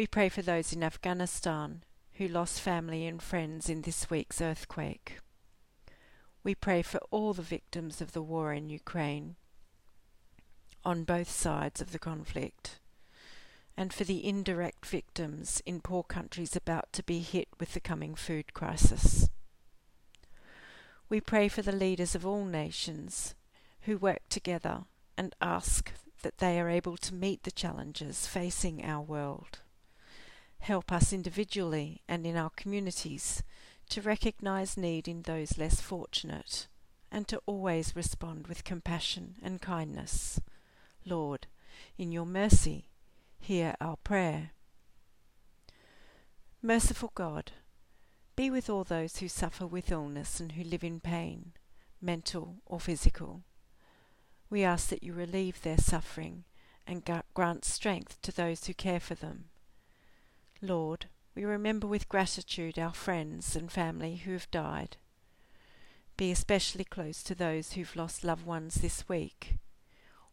We 0.00 0.06
pray 0.06 0.30
for 0.30 0.40
those 0.40 0.72
in 0.72 0.82
Afghanistan 0.82 1.82
who 2.14 2.26
lost 2.26 2.58
family 2.58 3.06
and 3.06 3.22
friends 3.22 3.68
in 3.68 3.82
this 3.82 4.08
week's 4.08 4.40
earthquake. 4.40 5.18
We 6.42 6.54
pray 6.54 6.80
for 6.80 7.00
all 7.10 7.34
the 7.34 7.42
victims 7.42 8.00
of 8.00 8.12
the 8.12 8.22
war 8.22 8.54
in 8.54 8.70
Ukraine 8.70 9.36
on 10.86 11.04
both 11.04 11.30
sides 11.30 11.82
of 11.82 11.92
the 11.92 11.98
conflict, 11.98 12.80
and 13.76 13.92
for 13.92 14.04
the 14.04 14.26
indirect 14.26 14.86
victims 14.86 15.62
in 15.66 15.82
poor 15.82 16.02
countries 16.02 16.56
about 16.56 16.90
to 16.94 17.02
be 17.02 17.18
hit 17.18 17.48
with 17.58 17.74
the 17.74 17.78
coming 17.80 18.14
food 18.14 18.54
crisis. 18.54 19.28
We 21.10 21.20
pray 21.20 21.48
for 21.48 21.60
the 21.60 21.72
leaders 21.72 22.14
of 22.14 22.24
all 22.24 22.46
nations 22.46 23.34
who 23.82 23.98
work 23.98 24.22
together 24.30 24.84
and 25.18 25.36
ask 25.42 25.92
that 26.22 26.38
they 26.38 26.58
are 26.58 26.70
able 26.70 26.96
to 26.96 27.14
meet 27.14 27.42
the 27.42 27.50
challenges 27.50 28.26
facing 28.26 28.82
our 28.82 29.02
world 29.02 29.58
help 30.60 30.92
us 30.92 31.12
individually 31.12 32.02
and 32.08 32.26
in 32.26 32.36
our 32.36 32.50
communities 32.50 33.42
to 33.88 34.00
recognize 34.00 34.76
need 34.76 35.08
in 35.08 35.22
those 35.22 35.58
less 35.58 35.80
fortunate 35.80 36.68
and 37.10 37.26
to 37.26 37.40
always 37.46 37.96
respond 37.96 38.46
with 38.46 38.64
compassion 38.64 39.34
and 39.42 39.60
kindness. 39.60 40.40
Lord, 41.04 41.46
in 41.98 42.12
your 42.12 42.26
mercy, 42.26 42.86
hear 43.38 43.74
our 43.80 43.96
prayer. 43.96 44.52
Merciful 46.62 47.10
God, 47.14 47.52
be 48.36 48.50
with 48.50 48.70
all 48.70 48.84
those 48.84 49.18
who 49.18 49.28
suffer 49.28 49.66
with 49.66 49.90
illness 49.90 50.40
and 50.40 50.52
who 50.52 50.62
live 50.62 50.84
in 50.84 51.00
pain, 51.00 51.52
mental 52.00 52.56
or 52.64 52.78
physical. 52.78 53.42
We 54.48 54.62
ask 54.62 54.88
that 54.90 55.02
you 55.02 55.12
relieve 55.12 55.62
their 55.62 55.78
suffering 55.78 56.44
and 56.86 57.08
grant 57.34 57.64
strength 57.64 58.20
to 58.22 58.32
those 58.32 58.66
who 58.66 58.74
care 58.74 59.00
for 59.00 59.14
them. 59.14 59.49
Lord, 60.62 61.06
We 61.34 61.44
remember 61.44 61.86
with 61.86 62.08
gratitude 62.08 62.78
our 62.78 62.92
friends 62.92 63.54
and 63.54 63.70
family 63.70 64.16
who 64.16 64.32
have 64.32 64.50
died. 64.50 64.96
Be 66.16 66.30
especially 66.30 66.84
close 66.84 67.22
to 67.22 67.34
those 67.34 67.72
who've 67.72 67.96
lost 67.96 68.24
loved 68.24 68.44
ones 68.44 68.74
this 68.74 69.08
week, 69.08 69.56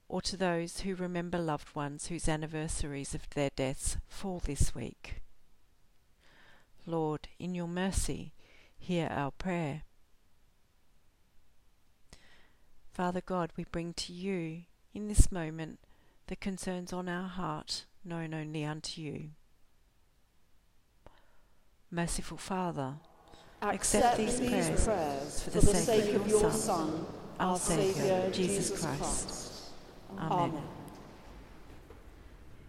or 0.09 0.21
to 0.23 0.35
those 0.35 0.81
who 0.81 0.95
remember 0.95 1.37
loved 1.37 1.75
ones 1.75 2.07
whose 2.07 2.27
anniversaries 2.27 3.13
of 3.13 3.29
their 3.29 3.51
deaths 3.55 3.97
fall 4.07 4.41
this 4.43 4.73
week. 4.73 5.21
Lord, 6.85 7.27
in 7.39 7.53
your 7.53 7.67
mercy, 7.67 8.33
hear 8.77 9.07
our 9.07 9.31
prayer. 9.31 9.83
Father 12.91 13.21
God, 13.21 13.51
we 13.55 13.65
bring 13.65 13.93
to 13.93 14.13
you 14.13 14.63
in 14.93 15.07
this 15.07 15.31
moment 15.31 15.79
the 16.25 16.35
concerns 16.35 16.91
on 16.91 17.07
our 17.07 17.27
heart 17.27 17.85
known 18.03 18.33
only 18.33 18.65
unto 18.65 19.01
you. 19.01 19.29
Merciful 21.89 22.37
Father, 22.37 22.93
accept, 23.61 24.17
these, 24.17 24.39
prayers, 24.39 24.83
prayers, 24.83 25.43
for 25.43 25.49
the, 25.51 25.61
sake, 25.61 26.03
sake 26.03 26.15
of 26.15 26.27
your 26.27 26.51
Son, 26.51 27.05
our 27.39 27.57
Saviour, 27.57 28.29
Jesus 28.29 28.77
Christ. 28.77 29.71
Amen. 30.17 30.31
Amen. 30.31 30.63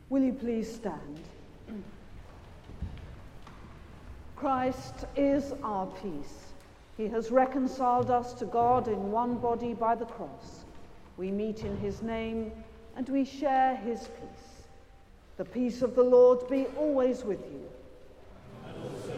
Will 0.08 0.22
you 0.22 0.32
please 0.32 0.72
stand? 0.72 1.20
Christ 4.36 5.04
is 5.16 5.52
our 5.64 5.86
peace. 5.86 6.52
He 6.96 7.08
has 7.08 7.32
reconciled 7.32 8.10
us 8.12 8.32
to 8.34 8.44
God 8.44 8.86
in 8.86 9.10
one 9.10 9.38
body 9.38 9.74
by 9.74 9.96
the 9.96 10.04
cross. 10.04 10.64
We 11.16 11.32
meet 11.32 11.64
in 11.64 11.76
his 11.78 12.02
name 12.02 12.52
and 12.96 13.08
we 13.08 13.24
share 13.24 13.74
his 13.74 13.98
peace. 13.98 14.66
The 15.38 15.44
peace 15.44 15.82
of 15.82 15.96
the 15.96 16.04
Lord 16.04 16.48
be 16.48 16.66
always 16.76 17.24
with 17.24 17.40
you 17.40 17.67
also 18.80 19.17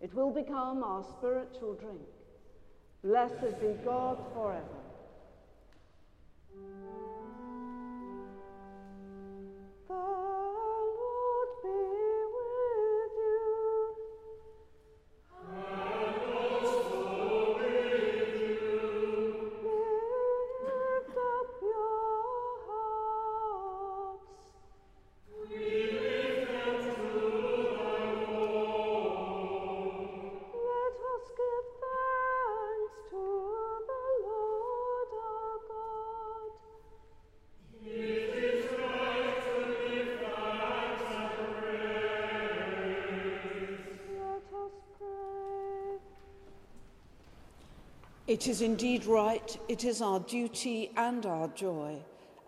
It 0.00 0.14
will 0.14 0.30
become 0.30 0.82
our 0.82 1.04
spiritual 1.18 1.74
drink. 1.74 2.00
Blessed 3.04 3.60
be 3.60 3.74
God 3.84 4.18
forever. 4.34 4.79
It 48.40 48.48
is 48.48 48.62
indeed 48.62 49.04
right, 49.04 49.54
it 49.68 49.84
is 49.84 50.00
our 50.00 50.18
duty 50.20 50.92
and 50.96 51.26
our 51.26 51.48
joy, 51.48 51.98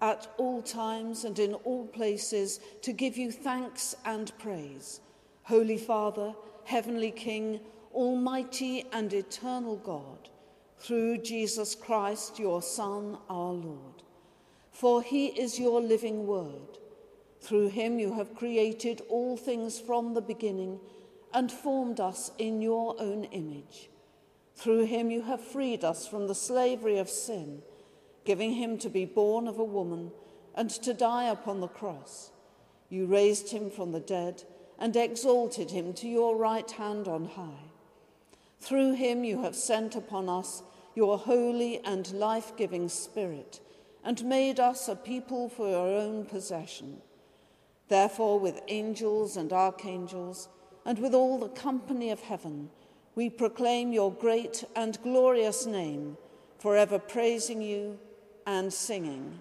at 0.01 0.27
all 0.39 0.63
times 0.63 1.27
and 1.27 1.39
in 1.39 1.53
all 1.53 1.85
places, 1.87 2.61
to 2.81 2.95
give 2.95 3.19
you 3.19 3.31
thanks 3.31 3.95
and 4.07 4.33
praise. 4.39 5.03
Holy 5.43 5.77
Father, 5.77 6.35
Heavenly 6.65 7.11
King, 7.11 7.61
Almighty 7.93 8.87
and 8.95 9.13
eternal 9.13 9.77
God, 9.77 10.31
through 10.79 11.19
Jesus 11.19 11.75
Christ, 11.75 12.39
your 12.39 12.63
Son, 12.63 13.19
our 13.29 13.53
Lord. 13.53 14.03
For 14.71 15.03
he 15.03 15.27
is 15.27 15.59
your 15.59 15.83
living 15.83 16.27
word. 16.27 16.79
Through 17.43 17.69
him 17.69 17.99
you 17.99 18.15
have 18.15 18.35
created 18.35 19.03
all 19.11 19.37
things 19.37 19.79
from 19.79 20.15
the 20.15 20.23
beginning 20.23 20.81
and 21.35 21.53
formed 21.53 22.01
us 22.01 22.31
in 22.39 22.63
your 22.63 22.97
own 22.99 23.25
image. 23.25 23.91
Through 24.55 24.85
him 24.85 25.11
you 25.11 25.23
have 25.23 25.41
freed 25.41 25.85
us 25.85 26.07
from 26.07 26.27
the 26.27 26.35
slavery 26.35 26.99
of 26.99 27.09
sin, 27.09 27.63
giving 28.25 28.53
him 28.53 28.79
to 28.79 28.89
be 28.89 29.05
born 29.05 29.49
of 29.49 29.59
a 29.59 29.65
woman 29.65 30.13
and 30.55 30.71
to 30.71 30.95
die 30.95 31.29
upon 31.29 31.61
the 31.61 31.69
cross. 31.69 32.31
You 32.89 33.07
raised 33.07 33.51
him 33.51 33.71
from 33.71 33.93
the 33.93 34.01
dead 34.01 34.45
and 34.79 34.95
exalted 34.95 35.71
him 35.71 35.93
to 35.95 36.09
your 36.09 36.37
right 36.37 36.71
hand 36.71 37.09
on 37.09 37.25
high. 37.25 37.71
Through 38.61 38.95
him 38.95 39.25
you 39.25 39.43
have 39.43 39.57
sent 39.57 39.97
upon 39.97 40.29
us 40.29 40.63
your 40.95 41.19
holy 41.19 41.81
and 41.85 42.13
life 42.13 42.57
giving 42.57 42.89
Spirit 42.89 43.61
and 44.05 44.25
made 44.25 44.61
us 44.61 44.89
a 44.89 44.97
people 44.97 45.49
for 45.49 45.69
your 45.69 45.89
own 45.89 46.25
possession. 46.25 46.99
Therefore, 47.89 48.41
with 48.41 48.61
angels 48.69 49.37
and 49.37 49.53
archangels, 49.53 50.49
and 50.85 50.99
with 50.99 51.15
all 51.15 51.39
the 51.39 51.49
company 51.49 52.11
of 52.11 52.21
heaven, 52.21 52.71
we 53.15 53.29
proclaim 53.29 53.93
your 53.93 54.13
great 54.13 54.65
and 54.75 54.99
glorious 55.03 55.67
name, 55.67 56.17
forever 56.59 56.99
praising 56.99 57.61
you 57.61 57.99
and 58.47 58.73
singing. 58.73 59.41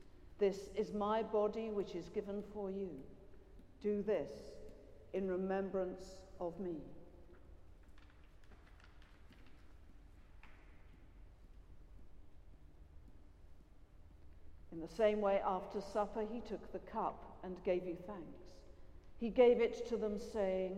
This 0.41 0.71
is 0.75 0.91
my 0.91 1.21
body 1.21 1.69
which 1.69 1.93
is 1.93 2.09
given 2.09 2.41
for 2.51 2.71
you. 2.71 2.89
Do 3.83 4.01
this 4.01 4.31
in 5.13 5.29
remembrance 5.29 6.15
of 6.39 6.59
me. 6.59 6.77
In 14.71 14.79
the 14.79 14.87
same 14.87 15.21
way, 15.21 15.41
after 15.45 15.79
supper, 15.79 16.25
he 16.27 16.39
took 16.39 16.71
the 16.71 16.79
cup 16.79 17.37
and 17.43 17.63
gave 17.63 17.85
you 17.85 17.95
thanks. 18.07 18.41
He 19.19 19.29
gave 19.29 19.61
it 19.61 19.87
to 19.89 19.95
them, 19.95 20.17
saying, 20.17 20.75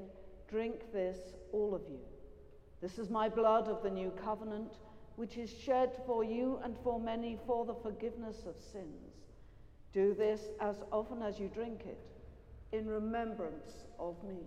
Drink 0.50 0.92
this, 0.92 1.18
all 1.54 1.74
of 1.74 1.84
you. 1.90 2.00
This 2.82 3.00
is 3.00 3.10
my 3.10 3.30
blood 3.30 3.70
of 3.70 3.82
the 3.82 3.90
new 3.90 4.12
covenant, 4.22 4.74
which 5.16 5.38
is 5.38 5.50
shed 5.50 5.96
for 6.06 6.22
you 6.22 6.60
and 6.66 6.76
for 6.84 7.00
many 7.00 7.40
for 7.48 7.64
the 7.64 7.76
forgiveness 7.76 8.44
of 8.46 8.56
sins. 8.60 9.13
Do 9.94 10.16
this 10.16 10.42
as 10.60 10.78
often 10.92 11.22
as 11.22 11.40
you 11.40 11.48
drink 11.48 11.82
it 11.86 12.00
in 12.76 12.88
remembrance 12.88 13.86
of 14.00 14.16
me. 14.24 14.40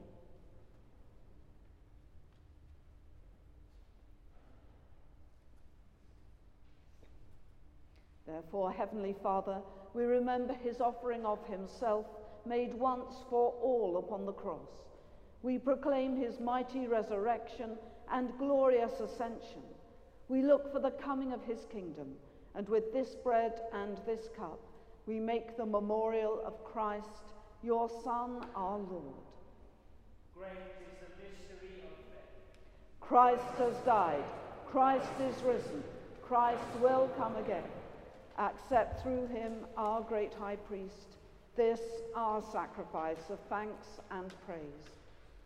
Therefore, 8.26 8.72
Heavenly 8.72 9.14
Father, 9.22 9.59
we 9.94 10.03
remember 10.03 10.53
his 10.53 10.80
offering 10.80 11.24
of 11.24 11.38
himself 11.47 12.07
made 12.44 12.74
once 12.74 13.14
for 13.30 13.55
all 13.62 13.99
upon 13.99 14.26
the 14.26 14.32
cross. 14.32 14.84
We 15.42 15.59
proclaim 15.59 16.16
his 16.16 16.40
mighty 16.40 16.88
resurrection 16.88 17.78
and 18.12 18.36
glorious 18.36 18.99
ascension. 19.01 19.62
We 20.28 20.42
look 20.42 20.72
for 20.72 20.80
the 20.80 20.90
coming 20.90 21.32
of 21.32 21.44
his 21.44 21.66
kingdom, 21.72 22.14
and 22.57 22.68
with 22.68 22.92
this 22.92 23.14
bread 23.14 23.61
and 23.72 23.97
this 24.07 24.28
cup, 24.36 24.59
we 25.07 25.20
make 25.20 25.57
the 25.57 25.66
memorial 25.66 26.42
of 26.44 26.64
Christ, 26.64 27.32
your 27.62 27.88
Son, 28.02 28.44
our 28.54 28.78
Lord. 28.78 29.14
Great 30.36 30.50
is 30.50 30.98
the 31.00 31.22
mystery 31.22 31.82
of 31.84 31.96
faith. 32.11 33.00
Christ 33.00 33.59
has 33.59 33.74
died. 33.84 34.24
Christ 34.66 35.12
is 35.20 35.42
risen. 35.42 35.82
Christ 36.22 36.64
will 36.80 37.09
come 37.16 37.36
again. 37.36 37.62
Accept 38.38 39.02
through 39.02 39.28
him, 39.28 39.52
our 39.76 40.02
great 40.02 40.34
high 40.34 40.57
priest, 40.57 41.16
this 41.57 41.80
our 42.14 42.42
sacrifice 42.52 43.30
of 43.30 43.38
thanks 43.48 43.86
and 44.11 44.34
praise. 44.44 44.90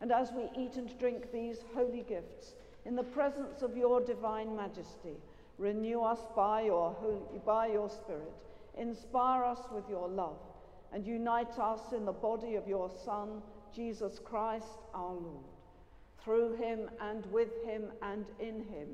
And 0.01 0.11
as 0.11 0.33
we 0.33 0.49
eat 0.61 0.77
and 0.77 0.99
drink 0.99 1.31
these 1.31 1.59
holy 1.75 2.05
gifts 2.09 2.55
in 2.87 2.97
the 2.97 3.03
presence 3.03 3.63
of 3.63 3.77
your 3.77 4.01
divine 4.01 4.57
majesty, 4.57 5.17
renew 5.59 6.01
us 6.01 6.21
by 6.35 6.63
your, 6.63 6.97
holy, 6.99 7.41
by 7.45 7.67
your 7.67 7.91
Spirit, 7.91 8.33
inspire 8.81 9.45
us 9.45 9.61
with 9.71 9.85
your 9.89 10.09
love, 10.09 10.39
and 10.93 11.07
unite 11.07 11.59
us 11.59 11.93
in 11.95 12.05
the 12.05 12.13
body 12.13 12.57
of 12.57 12.67
your 12.67 12.91
Son, 13.05 13.43
Jesus 13.75 14.19
Christ 14.19 14.81
our 14.95 15.13
Lord. 15.13 15.45
Through 16.25 16.57
him 16.57 16.91
and 17.01 17.25
with 17.27 17.51
him 17.65 17.85
and 18.03 18.25
in 18.41 18.65
him, 18.65 18.89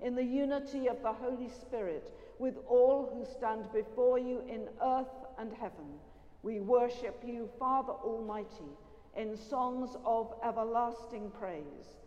in 0.00 0.14
the 0.14 0.24
unity 0.24 0.88
of 0.88 1.02
the 1.02 1.12
Holy 1.12 1.48
Spirit, 1.48 2.12
with 2.38 2.56
all 2.68 3.10
who 3.12 3.30
stand 3.36 3.70
before 3.72 4.18
you 4.18 4.42
in 4.48 4.68
earth 4.82 5.14
and 5.38 5.52
heaven, 5.52 5.98
we 6.42 6.60
worship 6.60 7.22
you, 7.24 7.48
Father 7.58 7.92
Almighty, 7.92 8.72
in 9.16 9.36
songs 9.36 9.90
of 10.04 10.34
everlasting 10.44 11.30
praise. 11.38 11.98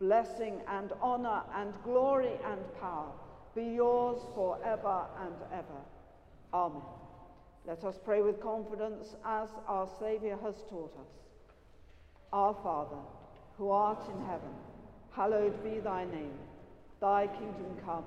Blessing 0.00 0.60
and 0.68 0.92
honor 1.02 1.42
and 1.56 1.72
glory 1.82 2.32
and 2.46 2.60
power 2.80 3.12
be 3.54 3.62
yours 3.62 4.18
forever 4.34 5.06
and 5.20 5.34
ever. 5.52 5.80
Amen. 6.54 6.82
Let 7.66 7.82
us 7.82 7.98
pray 8.04 8.22
with 8.22 8.40
confidence 8.40 9.16
as 9.26 9.48
our 9.66 9.88
Saviour 9.98 10.38
has 10.44 10.54
taught 10.70 10.94
us. 11.00 11.10
Our 12.32 12.54
Father, 12.62 13.02
who 13.58 13.70
art 13.70 14.08
in 14.08 14.24
heaven, 14.24 14.54
hallowed 15.10 15.64
be 15.64 15.80
thy 15.80 16.04
name. 16.04 16.38
Thy 17.00 17.26
kingdom 17.26 17.76
come, 17.84 18.04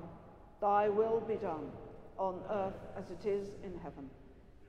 thy 0.61 0.87
will 0.87 1.19
be 1.27 1.35
done, 1.35 1.71
on 2.17 2.39
earth 2.49 2.79
as 2.97 3.11
it 3.11 3.27
is 3.27 3.49
in 3.65 3.77
heaven. 3.83 4.09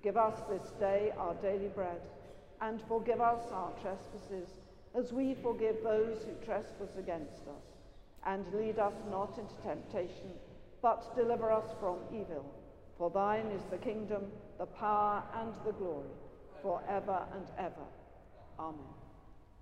Give 0.02 0.16
us 0.16 0.40
this 0.50 0.72
day 0.80 1.12
our 1.16 1.34
daily 1.34 1.68
bread, 1.68 2.00
and 2.60 2.80
forgive 2.88 3.20
us 3.20 3.42
our 3.52 3.70
trespasses, 3.80 4.48
as 4.96 5.12
we 5.12 5.36
forgive 5.40 5.76
those 5.84 6.24
who 6.24 6.44
trespass 6.44 6.96
against 6.98 7.42
us. 7.42 7.62
And 8.26 8.44
lead 8.52 8.80
us 8.80 8.94
not 9.08 9.38
into 9.38 9.54
temptation, 9.62 10.32
but 10.82 11.14
deliver 11.14 11.52
us 11.52 11.66
from 11.78 11.98
evil. 12.12 12.44
For 12.98 13.10
thine 13.10 13.46
is 13.46 13.62
the 13.70 13.78
kingdom, 13.78 14.24
the 14.58 14.66
power, 14.66 15.22
and 15.40 15.54
the 15.64 15.72
glory, 15.72 16.10
for 16.60 16.82
ever 16.88 17.22
and 17.32 17.46
ever. 17.56 17.86
Amen. 18.58 18.80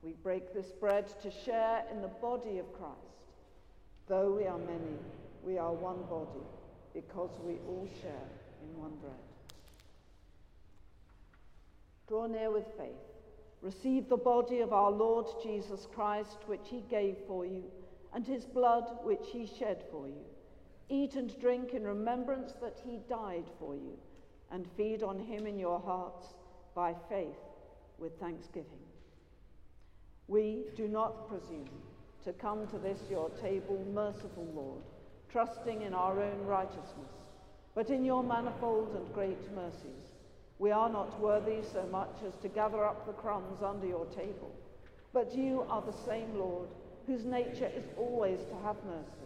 We 0.02 0.12
break 0.22 0.54
this 0.54 0.72
bread 0.80 1.06
to 1.22 1.30
share 1.30 1.84
in 1.92 2.00
the 2.00 2.08
body 2.08 2.58
of 2.58 2.72
Christ. 2.72 2.96
Though 4.08 4.32
we 4.32 4.46
are 4.46 4.58
many, 4.58 4.96
we 5.44 5.58
are 5.58 5.72
one 5.72 6.02
body, 6.08 6.46
because 6.94 7.30
we 7.44 7.54
all 7.68 7.86
share 8.00 8.28
in 8.62 8.80
one 8.80 8.94
bread. 9.02 9.12
Draw 12.08 12.28
near 12.28 12.50
with 12.50 12.66
faith. 12.78 12.90
Receive 13.60 14.08
the 14.08 14.16
body 14.16 14.60
of 14.60 14.72
our 14.72 14.90
Lord 14.90 15.26
Jesus 15.42 15.86
Christ, 15.92 16.38
which 16.46 16.68
he 16.70 16.84
gave 16.88 17.16
for 17.26 17.44
you, 17.44 17.64
and 18.14 18.24
his 18.24 18.46
blood, 18.46 18.84
which 19.02 19.26
he 19.30 19.44
shed 19.44 19.84
for 19.90 20.06
you. 20.06 20.24
Eat 20.88 21.16
and 21.16 21.38
drink 21.40 21.72
in 21.74 21.84
remembrance 21.84 22.52
that 22.62 22.80
he 22.84 23.00
died 23.08 23.46
for 23.58 23.74
you, 23.74 23.98
and 24.50 24.66
feed 24.76 25.02
on 25.02 25.18
him 25.18 25.46
in 25.46 25.58
your 25.58 25.80
hearts 25.80 26.34
by 26.74 26.94
faith 27.08 27.36
with 27.98 28.18
thanksgiving. 28.20 28.84
We 30.28 30.64
do 30.76 30.86
not 30.86 31.28
presume 31.28 31.70
to 32.24 32.32
come 32.32 32.66
to 32.68 32.78
this 32.78 33.00
your 33.10 33.30
table, 33.30 33.84
merciful 33.92 34.46
Lord, 34.54 34.82
trusting 35.30 35.82
in 35.82 35.94
our 35.94 36.20
own 36.20 36.44
righteousness, 36.44 37.12
but 37.74 37.90
in 37.90 38.04
your 38.04 38.22
manifold 38.22 38.94
and 38.94 39.12
great 39.14 39.52
mercies. 39.54 40.12
We 40.58 40.70
are 40.70 40.88
not 40.88 41.20
worthy 41.20 41.58
so 41.72 41.86
much 41.92 42.22
as 42.26 42.34
to 42.42 42.48
gather 42.48 42.84
up 42.84 43.06
the 43.06 43.12
crumbs 43.12 43.62
under 43.62 43.86
your 43.86 44.06
table, 44.06 44.54
but 45.12 45.34
you 45.34 45.66
are 45.68 45.82
the 45.82 45.92
same 45.92 46.38
Lord, 46.38 46.68
whose 47.06 47.24
nature 47.24 47.70
is 47.76 47.84
always 47.96 48.40
to 48.40 48.56
have 48.64 48.76
mercy. 48.84 49.25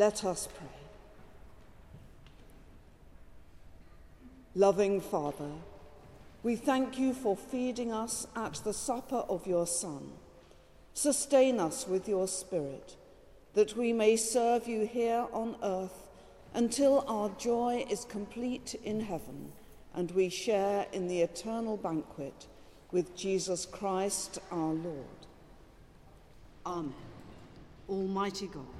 Let 0.00 0.24
us 0.24 0.48
pray. 0.56 0.66
Loving 4.54 4.98
Father, 4.98 5.52
we 6.42 6.56
thank 6.56 6.98
you 6.98 7.12
for 7.12 7.36
feeding 7.36 7.92
us 7.92 8.26
at 8.34 8.54
the 8.64 8.72
supper 8.72 9.24
of 9.28 9.46
your 9.46 9.66
Son. 9.66 10.12
Sustain 10.94 11.60
us 11.60 11.86
with 11.86 12.08
your 12.08 12.26
Spirit, 12.28 12.96
that 13.52 13.76
we 13.76 13.92
may 13.92 14.16
serve 14.16 14.66
you 14.66 14.86
here 14.86 15.26
on 15.34 15.56
earth 15.62 16.08
until 16.54 17.04
our 17.06 17.28
joy 17.38 17.84
is 17.90 18.06
complete 18.06 18.80
in 18.82 19.00
heaven 19.00 19.52
and 19.94 20.12
we 20.12 20.30
share 20.30 20.86
in 20.94 21.08
the 21.08 21.20
eternal 21.20 21.76
banquet 21.76 22.46
with 22.90 23.14
Jesus 23.14 23.66
Christ 23.66 24.38
our 24.50 24.72
Lord. 24.72 25.26
Amen. 26.64 26.94
Almighty 27.86 28.46
God, 28.46 28.79